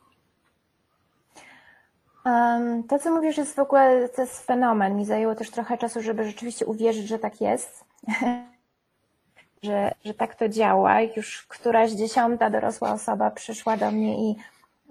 [2.88, 4.96] To, co mówisz, jest w ogóle to jest fenomen.
[4.96, 7.84] Mi zajęło też trochę czasu, żeby rzeczywiście uwierzyć, że tak jest,
[9.62, 11.01] że, że tak to działa.
[11.01, 14.36] Już któraś dziesiąta dorosła osoba przyszła do mnie i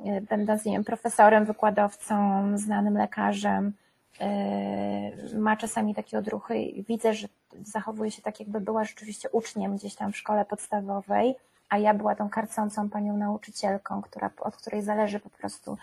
[0.06, 3.74] e, będąc, nie wiem, profesorem, wykładowcą, znanym lekarzem,
[4.20, 7.28] e, ma czasami takie odruchy i widzę, że
[7.64, 11.36] zachowuje się tak, jakby była rzeczywiście uczniem gdzieś tam w szkole podstawowej,
[11.70, 15.78] a ja była tą karcącą panią nauczycielką, która, od której zależy po prostu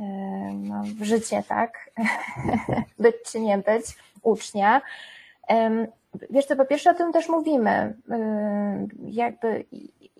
[0.00, 0.04] e,
[0.54, 1.90] no, życie, tak?
[2.98, 3.86] być czy nie być
[4.22, 4.82] ucznia.
[6.30, 7.94] Wiesz co, po pierwsze o tym też mówimy.
[9.04, 9.64] Jakby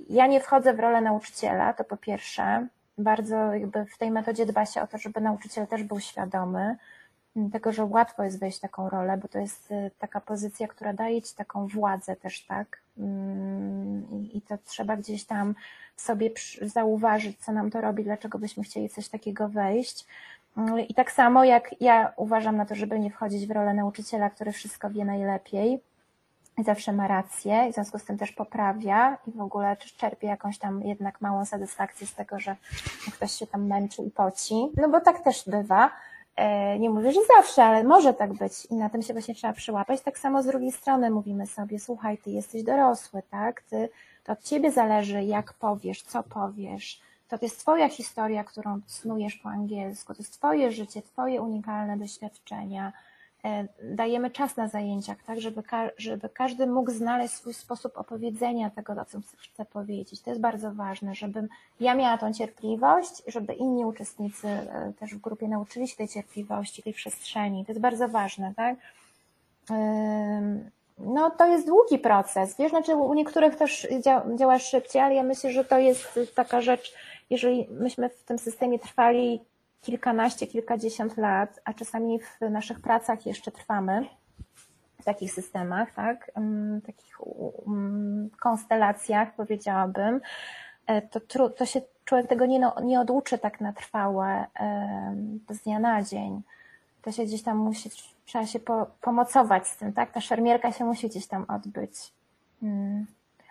[0.09, 2.66] ja nie wchodzę w rolę nauczyciela, to po pierwsze.
[2.99, 6.76] Bardzo jakby w tej metodzie dba się o to, żeby nauczyciel też był świadomy,
[7.53, 10.93] tego, że łatwo jest wejść w taką rolę, bo to jest y, taka pozycja, która
[10.93, 12.78] daje ci taką władzę też, tak?
[12.99, 15.55] Mm, I to trzeba gdzieś tam
[15.97, 16.30] sobie
[16.62, 20.07] zauważyć, co nam to robi, dlaczego byśmy chcieli coś takiego wejść.
[20.57, 24.30] Mm, I tak samo jak ja uważam na to, żeby nie wchodzić w rolę nauczyciela,
[24.30, 25.80] który wszystko wie najlepiej,
[26.59, 30.26] i zawsze ma rację, i w związku z tym też poprawia i w ogóle czerpie
[30.26, 32.57] jakąś tam jednak małą satysfakcję z tego, że
[33.12, 34.55] ktoś się tam męczy i poci.
[34.76, 35.91] No bo tak też bywa
[36.78, 40.01] nie mówię, że zawsze, ale może tak być i na tym się właśnie trzeba przyłapać.
[40.01, 43.62] Tak samo z drugiej strony mówimy sobie, słuchaj, ty jesteś dorosły, tak?
[43.62, 43.89] Ty,
[44.24, 47.01] to od ciebie zależy, jak powiesz, co powiesz.
[47.28, 52.93] To jest twoja historia, którą snujesz po angielsku, to jest twoje życie, twoje unikalne doświadczenia
[52.93, 53.13] E,
[53.82, 58.92] dajemy czas na zajęciach, tak, żeby, ka żeby każdy mógł znaleźć swój sposób opowiedzenia tego,
[58.92, 60.20] o czym chce powiedzieć.
[60.20, 61.49] To jest bardzo ważne, żebym
[61.80, 66.82] ja miała tą cierpliwość, żeby inni uczestnicy e, też w grupie nauczyli się tej cierpliwości,
[66.82, 67.64] tej przestrzeni.
[67.64, 68.76] To jest bardzo ważne, tak?
[70.99, 72.57] No, to jest długi proces.
[72.59, 73.86] Wiesz, znaczy u niektórych też
[74.36, 76.95] działa szybciej, ale ja myślę, że to jest taka rzecz,
[77.30, 79.40] jeżeli myśmy w tym systemie trwali
[79.85, 84.07] kilkanaście, kilkadziesiąt lat, a czasami w naszych pracach jeszcze trwamy
[85.01, 86.30] w takich systemach, tak,
[86.87, 87.18] takich
[88.41, 90.20] konstelacjach, powiedziałabym,
[90.87, 94.47] e, to, to się człowiek tego nie, no, nie oduczy tak na trwałe
[95.51, 96.43] z dnia na dzień.
[97.03, 97.91] To się gdzieś tam musi,
[98.24, 100.12] trzeba się po, pomocować z tym, tak?
[100.12, 102.12] Ta szermierka się musi gdzieś tam odbyć.
[102.61, 103.07] Hmm.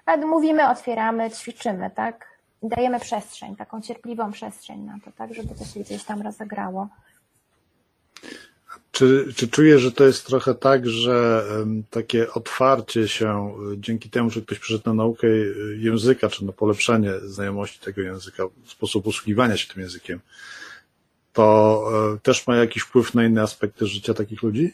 [0.05, 2.32] Ale mówimy, otwieramy, ćwiczymy, tak?
[2.63, 6.87] Dajemy przestrzeń, taką cierpliwą przestrzeń na to, tak, żeby to się gdzieś tam rozegrało.
[8.91, 11.43] Czy, czy czujesz, że to jest trochę tak, że
[11.89, 15.27] takie otwarcie się dzięki temu, że ktoś przyszedł na naukę
[15.77, 20.19] języka, czy na polepszenie znajomości tego języka, sposób usługiwania się tym językiem,
[21.33, 21.83] to
[22.15, 24.73] e, też ma jakiś wpływ na inne aspekty życia takich ludzi?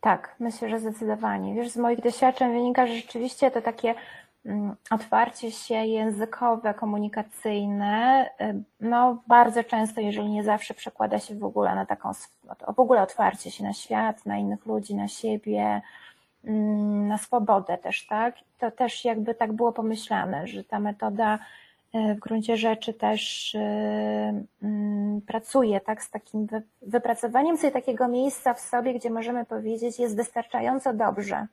[0.00, 1.54] Tak, myślę, że zdecydowanie.
[1.54, 3.94] Wiesz, z moich doświadczeń wynika, że rzeczywiście to takie
[4.90, 11.74] otwarcie się językowe, komunikacyjne, y, no bardzo często, jeżeli nie zawsze przekłada się w ogóle
[11.74, 12.12] na taką,
[12.74, 15.82] w ogóle otwarcie się na świat, na innych ludzi, na siebie,
[16.44, 18.34] mm, na swobodę też, tak?
[18.58, 21.38] To też jakby tak było pomyślane, że ta metoda
[21.94, 26.46] w gruncie rzeczy też mm, pracuje tak, z takim
[26.82, 31.46] wypracowaniem sobie takiego miejsca w sobie, gdzie możemy powiedzieć, jest wystarczająco dobrze.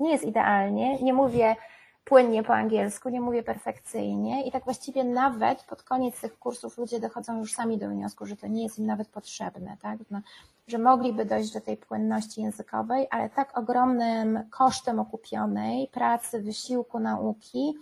[0.00, 1.56] Nie jest idealnie, nie mówię
[2.04, 7.00] płynnie po angielsku, nie mówię perfekcyjnie i tak właściwie nawet pod koniec tych kursów ludzie
[7.00, 9.98] dochodzą już sami do wniosku, że to nie jest im nawet potrzebne, tak?
[10.10, 10.20] No,
[10.68, 17.74] że mogliby dojść do tej płynności językowej, ale tak ogromnym kosztem okupionej pracy, wysiłku, nauki,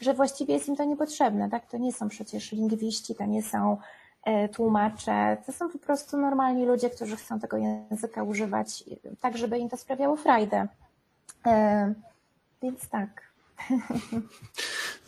[0.00, 1.66] że właściwie jest im to niepotrzebne, tak?
[1.66, 3.76] To nie są przecież lingwiści, to nie są
[4.24, 8.84] e, tłumacze, to są po prostu normalni ludzie, którzy chcą tego języka używać
[9.20, 10.68] tak, żeby im to sprawiało frajdę.
[11.46, 11.94] E,
[12.62, 13.27] więc tak.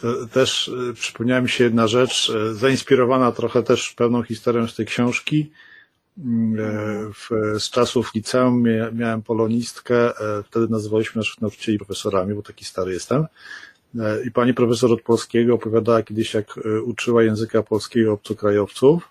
[0.01, 4.87] To też e, przypomniała mi się jedna rzecz, zainspirowana trochę też pewną historią z tej
[4.87, 5.51] książki.
[6.19, 10.13] Mm, w, z czasów liceum miałem polonistkę,
[10.45, 13.27] wtedy nazywaliśmy naszych nauczycieli profesorami, bo taki stary jestem.
[14.27, 19.09] I pani profesor od polskiego opowiadała kiedyś, jak uczyła języka polskiego obcokrajowców.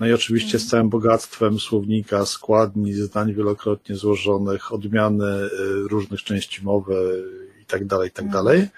[0.00, 5.48] No i oczywiście z całym bogactwem słownika, składni, zdań wielokrotnie złożonych, odmiany
[5.88, 7.24] różnych części mowy
[7.70, 8.44] tak dalej, i tak mhm.
[8.44, 8.68] dalej.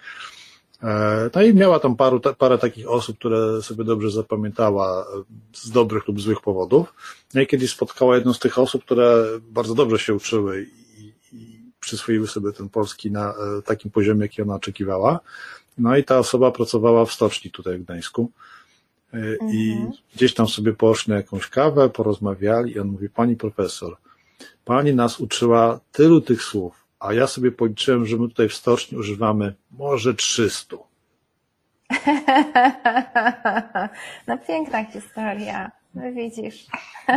[1.34, 5.07] No i miała tam paru, parę takich osób, które sobie dobrze zapamiętała
[5.55, 6.95] z dobrych lub złych powodów.
[7.34, 10.66] No i kiedyś spotkała jedną z tych osób, które bardzo dobrze się uczyły
[11.82, 15.20] przyswoiły sobie ten polski na e, takim poziomie, jaki ona oczekiwała.
[15.78, 18.30] No i ta osoba pracowała w stoczni tutaj w Gdańsku.
[19.14, 19.18] E,
[19.53, 19.93] I mhm.
[20.14, 23.97] gdzieś tam sobie poszli jakąś kawę, porozmawiali i on mówi, pani profesor,
[24.64, 28.99] pani nas uczyła tylu tych słów, a ja sobie policzyłem, że my tutaj w stoczni
[28.99, 30.77] używamy może 300.
[34.27, 35.71] No piękna historia.
[35.95, 36.67] No widzisz.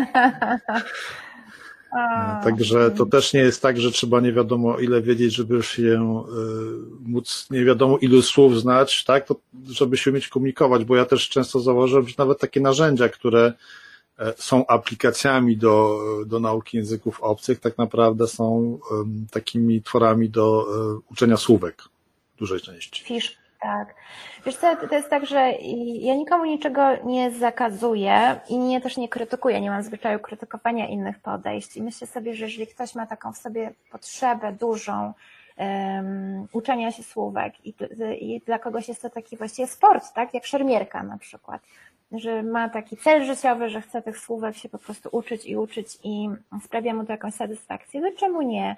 [2.43, 7.09] Także to też nie jest tak, że trzeba nie wiadomo ile wiedzieć, żeby się y,
[7.09, 9.35] móc nie wiadomo ilu słów znać, tak, to,
[9.69, 13.53] żeby się umieć komunikować, bo ja też często zauważyłem, że nawet takie narzędzia, które
[14.37, 18.79] są aplikacjami do, do nauki języków obcych, tak naprawdę są
[19.31, 21.81] takimi tworami do e, uczenia słówek
[22.35, 23.03] w dużej części.
[23.03, 23.95] Fisz tak.
[24.45, 25.51] Wiesz co, to jest tak, że
[25.99, 31.19] ja nikomu niczego nie zakazuję i nie, też nie krytykuję, nie mam zwyczaju krytykowania innych
[31.19, 31.77] podejść.
[31.77, 35.13] I myślę sobie, że jeżeli ktoś ma taką w sobie potrzebę dużą
[35.57, 37.73] um, uczenia się słówek i,
[38.21, 41.61] i dla kogoś jest to taki właściwie sport, tak, jak szermierka na przykład,
[42.19, 45.97] że ma taki cel życiowy, że chce tych słówek się po prostu uczyć i uczyć
[46.03, 46.29] i
[46.63, 48.75] sprawia mu to jakąś satysfakcję, to czemu nie?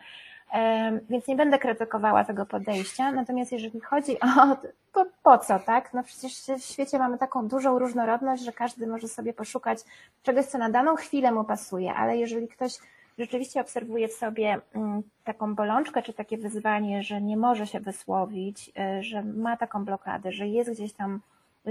[1.10, 3.12] Więc nie będę krytykowała tego podejścia.
[3.12, 4.58] Natomiast jeżeli chodzi o
[4.94, 5.94] to po co, tak?
[5.94, 9.80] No przecież w świecie mamy taką dużą różnorodność, że każdy może sobie poszukać
[10.24, 12.74] czegoś, co na daną chwilę mu pasuje, ale jeżeli ktoś
[13.18, 18.72] rzeczywiście obserwuje w sobie mm, taką bolączkę czy takie wyzwanie, że nie może się wysłowić,
[19.00, 21.20] y, że ma taką blokadę, że jest gdzieś tam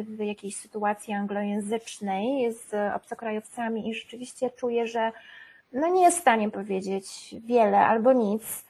[0.03, 5.13] w jakiejś sytuacji anglojęzycznej, z obcokrajowcami i rzeczywiście czuje, że
[5.73, 8.65] no nie jest w stanie powiedzieć wiele albo nic,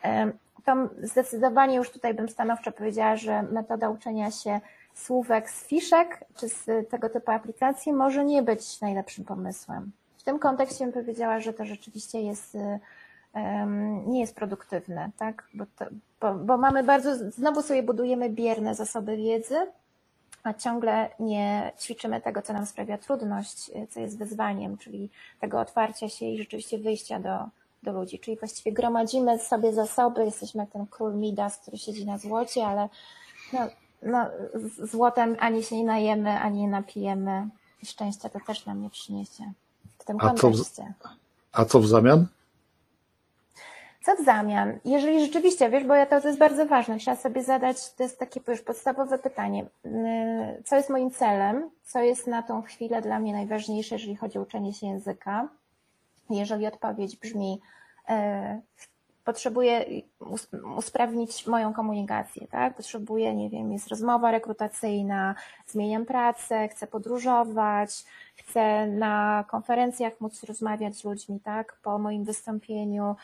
[0.64, 4.60] to zdecydowanie już tutaj bym stanowczo powiedziała, że metoda uczenia się
[4.94, 9.92] słówek z fiszek czy z tego typu aplikacji może nie być najlepszym pomysłem.
[10.18, 12.56] W tym kontekście bym powiedziała, że to rzeczywiście jest,
[14.06, 15.48] nie jest produktywne, tak?
[15.54, 15.84] Bo, to,
[16.20, 19.56] bo, bo mamy bardzo, znowu sobie budujemy bierne zasoby wiedzy,
[20.46, 26.08] a ciągle nie ćwiczymy tego, co nam sprawia trudność, co jest wyzwaniem, czyli tego otwarcia
[26.08, 27.38] się i rzeczywiście wyjścia do,
[27.82, 28.18] do ludzi.
[28.18, 32.88] Czyli właściwie gromadzimy sobie zasoby, jesteśmy jak ten król Midas, który siedzi na złocie, ale
[33.52, 33.60] no,
[34.02, 34.26] no,
[34.82, 37.48] złotem ani się nie najemy, ani nie napijemy.
[37.82, 39.52] I szczęścia to też nam nie przyniesie
[39.98, 40.94] w tym a kontekście.
[41.02, 41.12] Co w,
[41.52, 42.26] a co w zamian?
[44.06, 44.78] Co w zamian?
[44.84, 48.18] Jeżeli rzeczywiście, wiesz, bo ja to, to jest bardzo ważne, trzeba sobie zadać, to jest
[48.18, 53.18] takie już podstawowe pytanie, y, co jest moim celem, co jest na tą chwilę dla
[53.18, 55.48] mnie najważniejsze, jeżeli chodzi o uczenie się języka.
[56.30, 57.60] Jeżeli odpowiedź brzmi,
[58.10, 58.12] y,
[59.24, 59.84] potrzebuję
[60.76, 62.74] usprawnić moją komunikację, tak?
[62.74, 65.34] Potrzebuję, nie wiem, jest rozmowa rekrutacyjna,
[65.66, 68.04] zmieniam pracę, chcę podróżować,
[68.36, 71.78] chcę na konferencjach móc rozmawiać z ludźmi, tak?
[71.82, 73.16] Po moim wystąpieniu,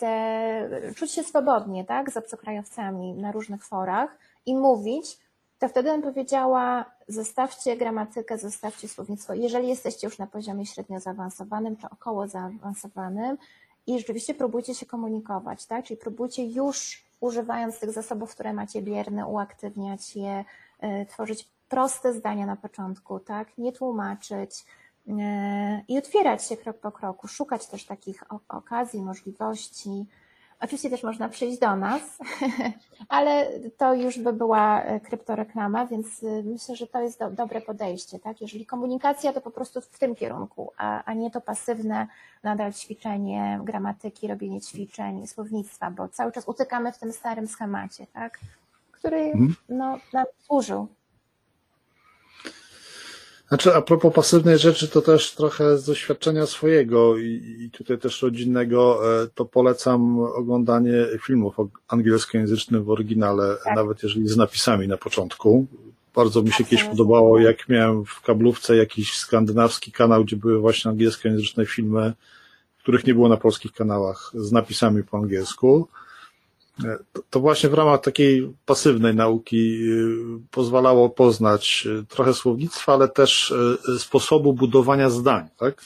[0.00, 5.18] chce czuć się swobodnie, tak, z obcokrajowcami na różnych forach i mówić,
[5.58, 9.34] to wtedy bym powiedziała, zostawcie gramatykę, zostawcie słownictwo.
[9.34, 13.38] Jeżeli jesteście już na poziomie średnio zaawansowanym, czy około zaawansowanym
[13.86, 19.26] i rzeczywiście próbujcie się komunikować, tak, czyli próbujcie już używając tych zasobów, które macie bierne,
[19.26, 20.44] uaktywniać je,
[20.84, 24.64] y, tworzyć proste zdania na początku, tak, nie tłumaczyć,
[25.88, 30.06] i otwierać się krok po kroku, szukać też takich okazji, możliwości.
[30.60, 32.18] Oczywiście też można przyjść do nas,
[33.08, 37.60] ale to już by była e, kryptoreklama, więc e, myślę, że to jest do, dobre
[37.60, 38.18] podejście.
[38.18, 38.40] Tak?
[38.40, 42.06] Jeżeli komunikacja, to po prostu w tym kierunku, a, a nie to pasywne
[42.42, 48.38] nadal ćwiczenie gramatyki, robienie ćwiczeń, słownictwa, bo cały czas utykamy w tym starym schemacie, tak?
[48.92, 49.54] który mhm.
[49.68, 50.88] no, nam służył
[53.50, 58.22] znaczy, a propos pasywnej rzeczy, to też trochę z doświadczenia swojego i, i tutaj też
[58.22, 61.54] rodzinnego, e, to polecam oglądanie filmów
[61.88, 63.76] angielskojęzycznych w oryginale, tak.
[63.76, 65.66] nawet jeżeli z napisami na początku.
[66.14, 70.90] Bardzo mi się kiedyś podobało, jak miałem w kablówce jakiś skandynawski kanał, gdzie były właśnie
[70.90, 72.12] angielskojęzyczne filmy,
[72.78, 75.88] których nie było na polskich kanałach, z napisami po angielsku.
[77.30, 80.16] To właśnie w ramach takiej pasywnej nauki y,
[80.50, 85.80] pozwalało poznać y, trochę słownictwa, ale też y, sposobu budowania zdań, tak?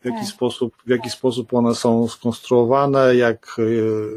[0.00, 0.26] W jaki, tak.
[0.26, 3.56] sposób, w jaki sposób one są skonstruowane, jak,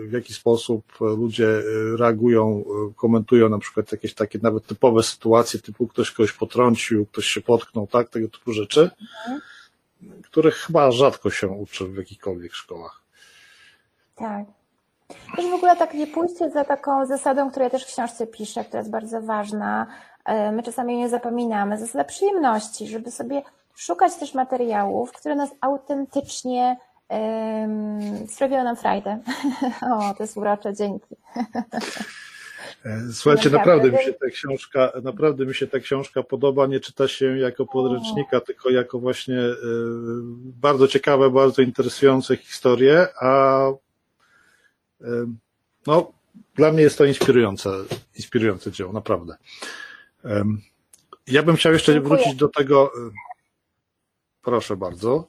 [0.08, 1.62] w jaki sposób ludzie
[1.98, 2.64] reagują,
[2.96, 7.88] komentują na przykład jakieś takie nawet typowe sytuacje, typu ktoś kogoś potrącił, ktoś się potknął,
[7.88, 8.10] tak?
[8.10, 8.90] Tego typu rzeczy,
[9.22, 9.42] mhm.
[10.24, 13.02] których chyba rzadko się uczy w jakichkolwiek szkołach.
[14.16, 14.59] Tak.
[15.36, 18.80] Też w ogóle takie pójście za taką zasadą, którą ja też w książce piszę, która
[18.80, 19.88] jest bardzo ważna,
[20.26, 23.42] e, my czasami nie zapominamy, zasada przyjemności, żeby sobie
[23.76, 26.78] szukać też materiałów, które nas autentycznie
[27.10, 29.20] um, sprawiają nam frajdę.
[29.94, 31.16] o, to jest urocze, dzięki.
[32.86, 36.68] E, słuchajcie, naprawdę mi się ta książka, naprawdę mi się ta książka podoba.
[36.68, 39.56] Nie czyta się jako podręcznika, tylko jako właśnie e,
[40.62, 43.60] bardzo ciekawe, bardzo interesujące historie, a
[45.88, 46.12] no,
[46.56, 47.70] dla mnie jest to inspirujące,
[48.16, 49.38] inspirujące dzieło, naprawdę.
[51.28, 52.16] Ja bym chciał jeszcze Dziękuję.
[52.16, 52.92] wrócić do tego,
[54.42, 55.28] proszę bardzo.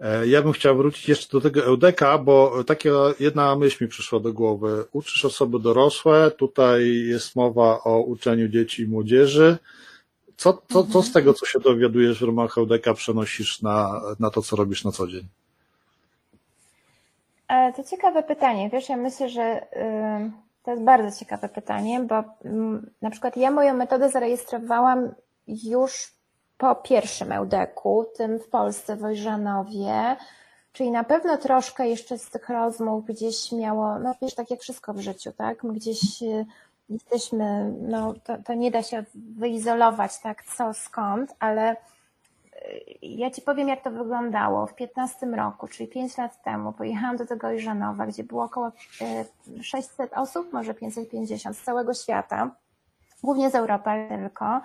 [0.00, 2.88] E, ja bym chciał wrócić jeszcze do tego Eudeka, bo taka
[3.20, 4.84] jedna myśl mi przyszła do głowy.
[4.92, 9.58] Uczysz osoby dorosłe, tutaj jest mowa o uczeniu dzieci i młodzieży.
[10.36, 14.42] Co, co, co z tego, co się dowiadujesz w ramach Eudeka, przenosisz na, na to,
[14.42, 15.28] co robisz na co dzień?
[17.52, 18.70] E, to ciekawe pytanie.
[18.70, 19.66] Wiesz, ja myślę, że
[20.62, 25.14] to jest bardzo ciekawe pytanie, bo mm, na przykład ja moją metodę zarejestrowałam
[25.46, 26.12] już
[26.58, 30.16] po pierwszym Eudeku, tym w Polsce, w Ojżanowie,
[30.72, 34.94] czyli na pewno troszkę jeszcze z tych rozmów gdzieś miało, no wiesz, tak jak wszystko
[34.94, 35.64] w życiu, tak?
[35.64, 36.46] My gdzieś y,
[36.88, 41.76] jesteśmy, no to, to nie da się wyizolować, tak, co, skąd, ale
[43.02, 44.66] ja Ci powiem, jak to wyglądało.
[44.66, 48.72] W 15 roku, czyli 5 lat temu, pojechałam do tego Iżanowa, gdzie było około
[49.62, 52.50] 600 e, osób, może 550 z całego świata,
[53.22, 54.60] głównie z Europy tylko.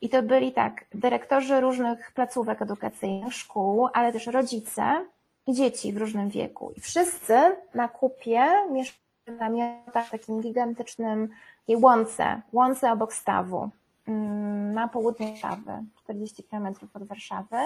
[0.00, 5.04] I to byli tak, dyrektorzy różnych placówek edukacyjnych, szkół, ale też rodzice
[5.46, 6.72] i dzieci w różnym wieku.
[6.76, 11.28] I wszyscy na kupie mieszkali w namiotach takim gigantycznym
[11.68, 13.70] łące, łące obok stawu.
[14.08, 15.72] Mm, na południe Warszawy,
[16.04, 17.56] 40 km od Warszawy.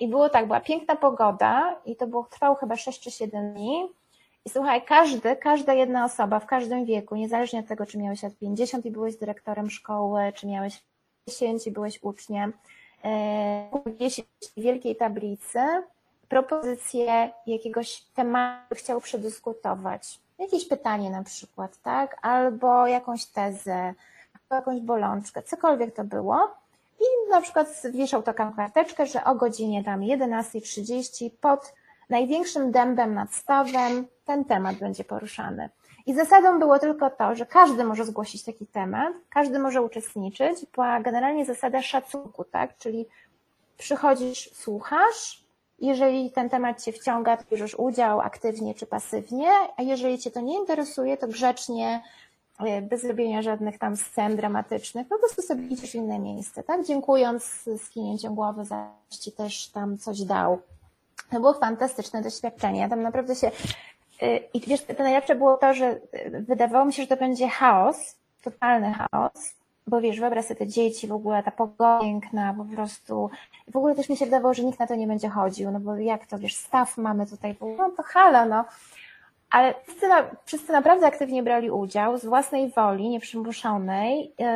[0.00, 3.88] I było tak, była piękna pogoda i to było, trwało chyba 6 czy 7 dni.
[4.44, 8.32] I słuchaj, każdy, każda jedna osoba w każdym wieku, niezależnie od tego, czy miałeś lat
[8.40, 10.82] 50 i byłeś dyrektorem szkoły, czy miałeś
[11.28, 12.52] 10 i byłeś uczniem,
[13.86, 14.20] gdzieś
[14.56, 15.58] w wielkiej tablicy
[16.28, 20.20] propozycję jakiegoś tematu chciał przedyskutować.
[20.38, 22.16] Jakieś pytanie na przykład, tak?
[22.22, 23.94] Albo jakąś tezę,
[24.50, 26.54] jakąś bolączkę, cokolwiek to było.
[27.00, 31.72] I na przykład wieszał taką karteczkę, że o godzinie tam 11.30 pod
[32.10, 35.70] największym dębem nad stawem ten temat będzie poruszany.
[36.06, 40.66] I zasadą było tylko to, że każdy może zgłosić taki temat, każdy może uczestniczyć.
[40.74, 42.76] Była generalnie zasada szacunku, tak?
[42.76, 43.06] Czyli
[43.78, 45.44] przychodzisz, słuchasz,
[45.78, 50.40] jeżeli ten temat Cię wciąga, to bierzesz udział aktywnie czy pasywnie, a jeżeli Cię to
[50.40, 52.02] nie interesuje, to grzecznie
[52.82, 56.86] bez robienia żadnych tam scen dramatycznych, po prostu sobie idziesz w inne miejsce, tak?
[56.86, 60.58] Dziękując skinięciem głowy za ci też tam coś dał.
[61.30, 62.80] To było fantastyczne doświadczenie.
[62.80, 63.50] Ja tam naprawdę się
[64.22, 67.48] e, i wiesz, to najlepsze było to, że e, wydawało mi się, że to będzie
[67.48, 69.54] chaos, totalny chaos,
[69.86, 73.30] bo wiesz, wyobraź sobie te dzieci, w ogóle ta pogoda piękna, po prostu.
[73.68, 75.96] W ogóle też mi się wydawało, że nikt na to nie będzie chodził, no bo
[75.96, 78.64] jak to, wiesz, staw mamy tutaj, no to halo, no
[79.54, 80.06] ale wszyscy,
[80.44, 84.46] wszyscy naprawdę aktywnie brali udział z własnej woli, nieprzymuszonej yy,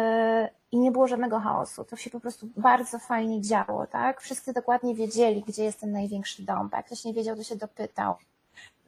[0.72, 1.84] i nie było żadnego chaosu.
[1.84, 4.20] To się po prostu bardzo fajnie działo, tak?
[4.20, 6.70] Wszyscy dokładnie wiedzieli, gdzie jest ten największy dom.
[6.72, 8.14] Jak ktoś nie wiedział, to się dopytał.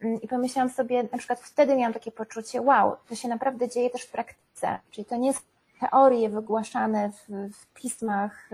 [0.02, 3.90] Yy, I pomyślałam sobie, na przykład wtedy miałam takie poczucie, wow, to się naprawdę dzieje
[3.90, 4.78] też w praktyce.
[4.90, 5.42] Czyli to nie jest
[5.80, 8.48] teorie wygłaszane w, w pismach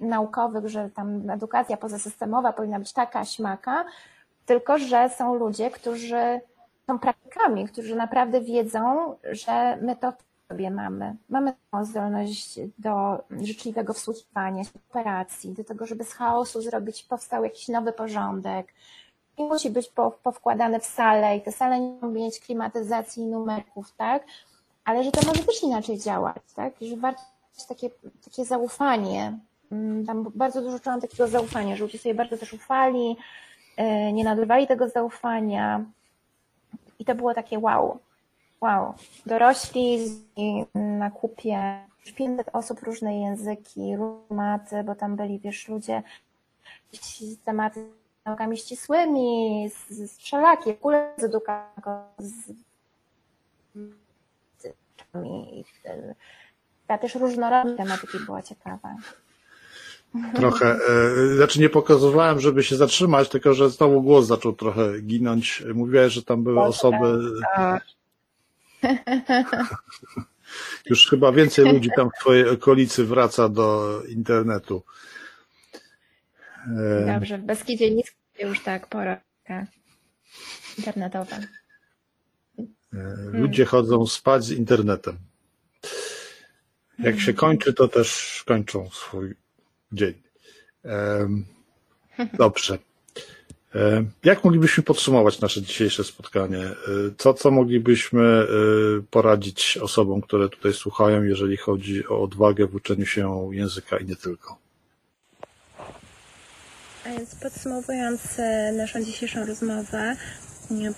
[0.00, 3.84] yy, naukowych, że tam edukacja pozasystemowa powinna być taka, śmaka,
[4.46, 6.40] tylko że są ludzie, którzy
[6.86, 10.12] są praktykami, którzy naprawdę wiedzą, że my to
[10.48, 11.16] sobie mamy.
[11.28, 17.44] Mamy taką zdolność do życzliwego wsłuchiwania się, operacji, do tego, żeby z chaosu zrobić, powstał
[17.44, 18.74] jakiś nowy porządek.
[19.38, 23.92] I musi być powkładane w salę i te sale nie muszą mieć klimatyzacji i numerków,
[23.92, 24.24] tak?
[24.84, 26.72] Ale że to może też inaczej działać, tak?
[26.80, 27.22] Że warto
[27.54, 27.90] mieć takie,
[28.24, 29.38] takie zaufanie.
[29.72, 33.16] Mm, tam bardzo dużo czułam takiego zaufania, że ludzie sobie bardzo też ufali,
[33.76, 35.84] e, nie nadawali tego zaufania.
[37.02, 37.98] I to było takie wow,
[38.60, 38.94] wow.
[39.26, 39.98] Dorośli
[40.74, 41.84] na kupie,
[42.16, 43.96] 500 osób, różne języki,
[44.28, 46.02] tematy, bo tam byli, wiesz, ludzie
[46.92, 47.86] z tematy
[48.24, 52.52] naukami ścisłymi, z, z wszelakie, w ogóle z edukacją, z
[56.86, 58.96] ta też różnorodność tematyki była ciekawa.
[60.34, 65.64] Trochę, e, znaczy nie pokazywałem, żeby się zatrzymać, tylko że znowu głos zaczął trochę ginąć.
[65.74, 67.18] Mówiłeś, że tam były osoby.
[69.26, 69.74] Tak.
[70.86, 74.82] Już chyba więcej ludzi tam w Twojej okolicy wraca do internetu.
[76.66, 79.20] E, Dobrze, w Beskidzie nic już tak pora
[80.78, 81.36] internetowa.
[81.36, 81.46] E,
[83.32, 85.16] ludzie chodzą spać z internetem.
[86.98, 89.34] Jak się kończy, to też kończą swój
[89.92, 90.14] dzień.
[92.38, 92.78] Dobrze.
[94.24, 96.58] Jak moglibyśmy podsumować nasze dzisiejsze spotkanie?
[96.58, 96.74] E,
[97.18, 98.46] co, co moglibyśmy e,
[99.10, 104.16] poradzić osobom, które tutaj słuchają, jeżeli chodzi o odwagę w uczeniu się języka i nie
[104.16, 104.58] tylko?
[107.06, 110.16] Więc podsumowując e, naszą dzisiejszą rozmowę,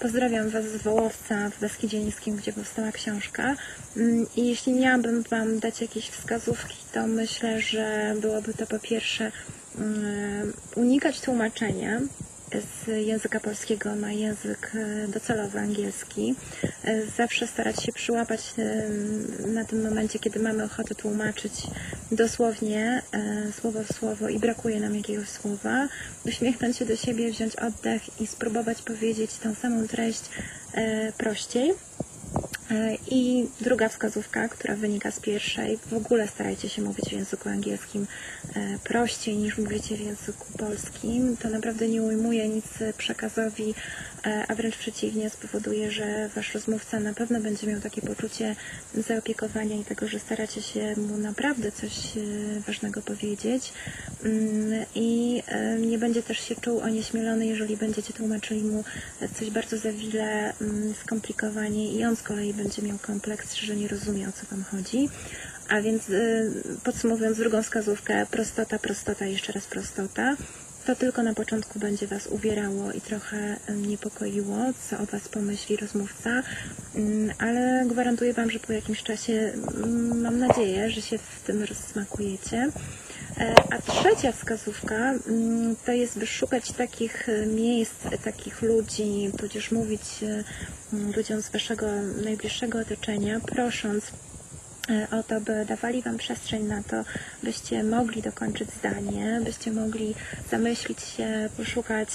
[0.00, 3.56] Pozdrawiam Was z Wołowca w Beskidzie Niskim, gdzie powstała książka.
[3.96, 9.32] Mm, I jeśli miałabym Wam dać jakieś wskazówki, to myślę, że byłoby to po pierwsze
[9.78, 12.00] mm, unikać tłumaczenia,
[12.60, 16.34] z języka polskiego na język e, docelowy angielski.
[16.84, 18.88] E, zawsze starać się przyłapać e,
[19.46, 21.52] na tym momencie, kiedy mamy ochotę tłumaczyć
[22.12, 23.02] dosłownie
[23.60, 25.88] słowo w słowo i brakuje nam jakiegoś słowa,
[26.26, 30.22] uśmiechnąć się do siebie, wziąć oddech i spróbować powiedzieć tą samą treść
[31.18, 31.74] prościej.
[32.70, 37.48] E, I druga wskazówka, która wynika z pierwszej, w ogóle starajcie się mówić w języku
[37.48, 38.06] angielskim
[38.56, 41.36] e, prościej niż mówicie w języku polskim.
[41.36, 42.64] To naprawdę nie ujmuje nic
[42.98, 43.74] przekazowi,
[44.26, 48.56] e, a wręcz przeciwnie spowoduje, że wasz rozmówca na pewno będzie miał takie poczucie
[48.94, 51.92] zaopiekowania i tego, że staracie się mu naprawdę coś
[52.66, 53.72] ważnego powiedzieć
[54.24, 55.42] mm, i
[55.80, 58.84] nie będzie też się czuł onieśmielony, jeżeli będziecie tłumaczyli mu
[59.38, 64.32] coś bardzo zawile, mm, skomplikowanie i on kolei będzie miał kompleks, że nie rozumie o
[64.32, 65.08] co Wam chodzi.
[65.68, 66.50] A więc y,
[66.84, 70.36] podsumowując drugą wskazówkę, prostota, prostota, jeszcze raz prostota.
[70.86, 74.56] To tylko na początku będzie Was uwierało i trochę niepokoiło,
[74.90, 76.42] co o Was pomyśli rozmówca,
[76.94, 81.62] mm, ale gwarantuję Wam, że po jakimś czasie mm, mam nadzieję, że się w tym
[81.62, 82.70] rozsmakujecie.
[83.38, 90.02] E, a trzecia wskazówka mm, to jest wyszukać takich e, miejsc, takich ludzi, tudzież mówić
[90.22, 90.44] e,
[91.16, 91.86] ludziom z Waszego
[92.24, 94.12] najbliższego otoczenia, prosząc
[95.10, 97.04] o to, by dawali Wam przestrzeń na to,
[97.42, 100.14] byście mogli dokończyć zdanie, byście mogli
[100.50, 102.08] zamyślić się, poszukać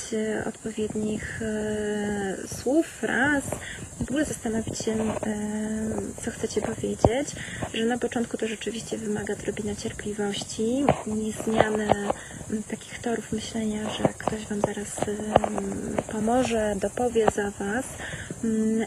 [0.46, 1.42] odpowiednich
[2.48, 3.44] słów, fraz,
[4.00, 4.96] w ogóle zastanowić się,
[6.24, 7.30] co chcecie powiedzieć,
[7.74, 11.88] że na początku to rzeczywiście wymaga odrobina cierpliwości, nie zmiany
[12.70, 14.96] takich torów myślenia, że ktoś Wam zaraz
[16.12, 17.86] pomoże, dopowie za Was,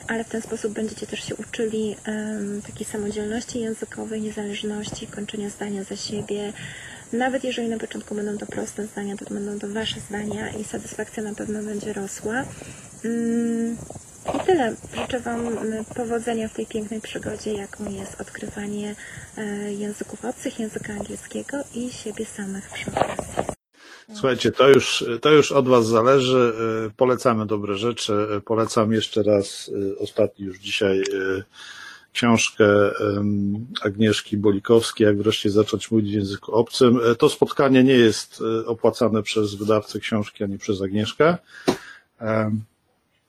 [0.08, 1.96] ale w ten sposób będziecie też się uczyli
[2.66, 6.52] takiej samodzielności językowej, niezależności, kończenia zdania za siebie,
[7.12, 11.22] nawet jeżeli na początku będą to proste zdania, to będą to Wasze zdania i satysfakcja
[11.22, 12.44] na pewno będzie rosła.
[14.34, 14.74] I tyle.
[14.96, 15.56] Życzę Wam
[15.94, 18.94] powodzenia w tej pięknej przygodzie, jaką jest odkrywanie
[19.36, 23.31] e, języków obcych, języka angielskiego i siebie samych przy okazji.
[24.14, 26.52] Słuchajcie, to już, to już od Was zależy.
[26.86, 28.26] E, polecamy dobre rzeczy.
[28.36, 31.02] E, polecam jeszcze raz ostatni już dzisiaj
[32.12, 32.64] książkę
[33.82, 37.00] Agnieszki Bolikowskiej, jak wreszcie zacząć mówić w języku obcym.
[37.18, 41.38] To spotkanie nie jest opłacane przez wydawcę książki ani przez Agnieszkę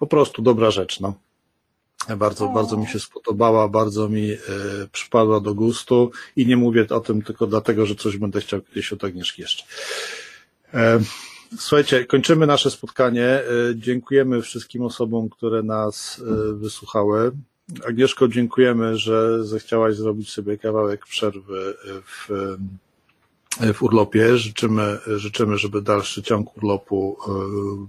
[0.03, 1.13] po prostu dobra rzecz, no.
[2.17, 4.37] Bardzo, bardzo mi się spodobała, bardzo mi e,
[4.91, 8.93] przypadła do gustu i nie mówię o tym tylko dlatego, że coś będę chciał kiedyś
[8.93, 9.63] od Agnieszki jeszcze.
[10.73, 10.99] E,
[11.57, 13.25] słuchajcie, kończymy nasze spotkanie.
[13.25, 13.43] E,
[13.75, 17.31] dziękujemy wszystkim osobom, które nas e, wysłuchały.
[17.87, 21.73] Agnieszko, dziękujemy, że zechciałaś zrobić sobie kawałek przerwy
[22.05, 22.29] w,
[23.73, 24.37] w urlopie.
[24.37, 27.17] Życzymy, życzymy, żeby dalszy ciąg urlopu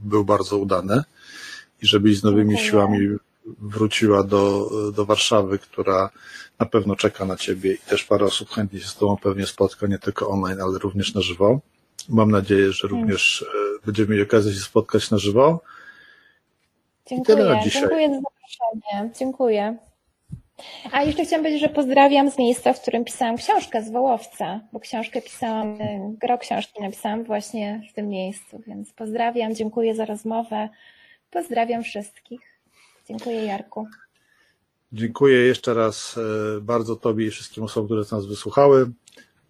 [0.05, 1.03] był bardzo udany
[1.83, 3.09] i żebyś z nowymi siłami
[3.47, 6.11] wróciła do, do Warszawy, która
[6.59, 9.87] na pewno czeka na Ciebie i też parę osób chętnie się z Tobą pewnie spotka,
[9.87, 11.61] nie tylko online, ale również na żywo.
[12.09, 15.61] Mam nadzieję, że również e, będziemy mieli okazję się spotkać na żywo.
[17.07, 19.11] Dziękuję, dziękuję za zaproszenie.
[19.19, 19.77] Dziękuję.
[20.93, 24.81] A jeszcze chciałam powiedzieć, że pozdrawiam z miejsca, w którym pisałam książkę z Wołowca, bo
[24.81, 25.79] książkę pisałam,
[26.21, 30.69] gro książki napisałam właśnie w tym miejscu, więc pozdrawiam, dziękuję za rozmowę,
[31.31, 32.41] pozdrawiam wszystkich.
[33.09, 33.87] Dziękuję Jarku.
[34.93, 38.91] Dziękuję jeszcze raz e, bardzo Tobie i wszystkim osobom, które nas wysłuchały.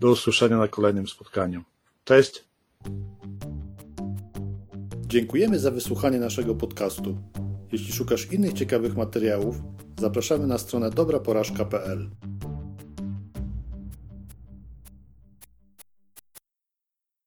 [0.01, 1.63] Do usłyszenia na kolejnym spotkaniu.
[2.05, 2.45] Cześć.
[5.07, 7.17] Dziękujemy za wysłuchanie naszego podcastu.
[7.73, 9.57] Jeśli szukasz innych ciekawych materiałów,
[10.01, 12.11] zapraszamy na stronę dobraporażka.pl.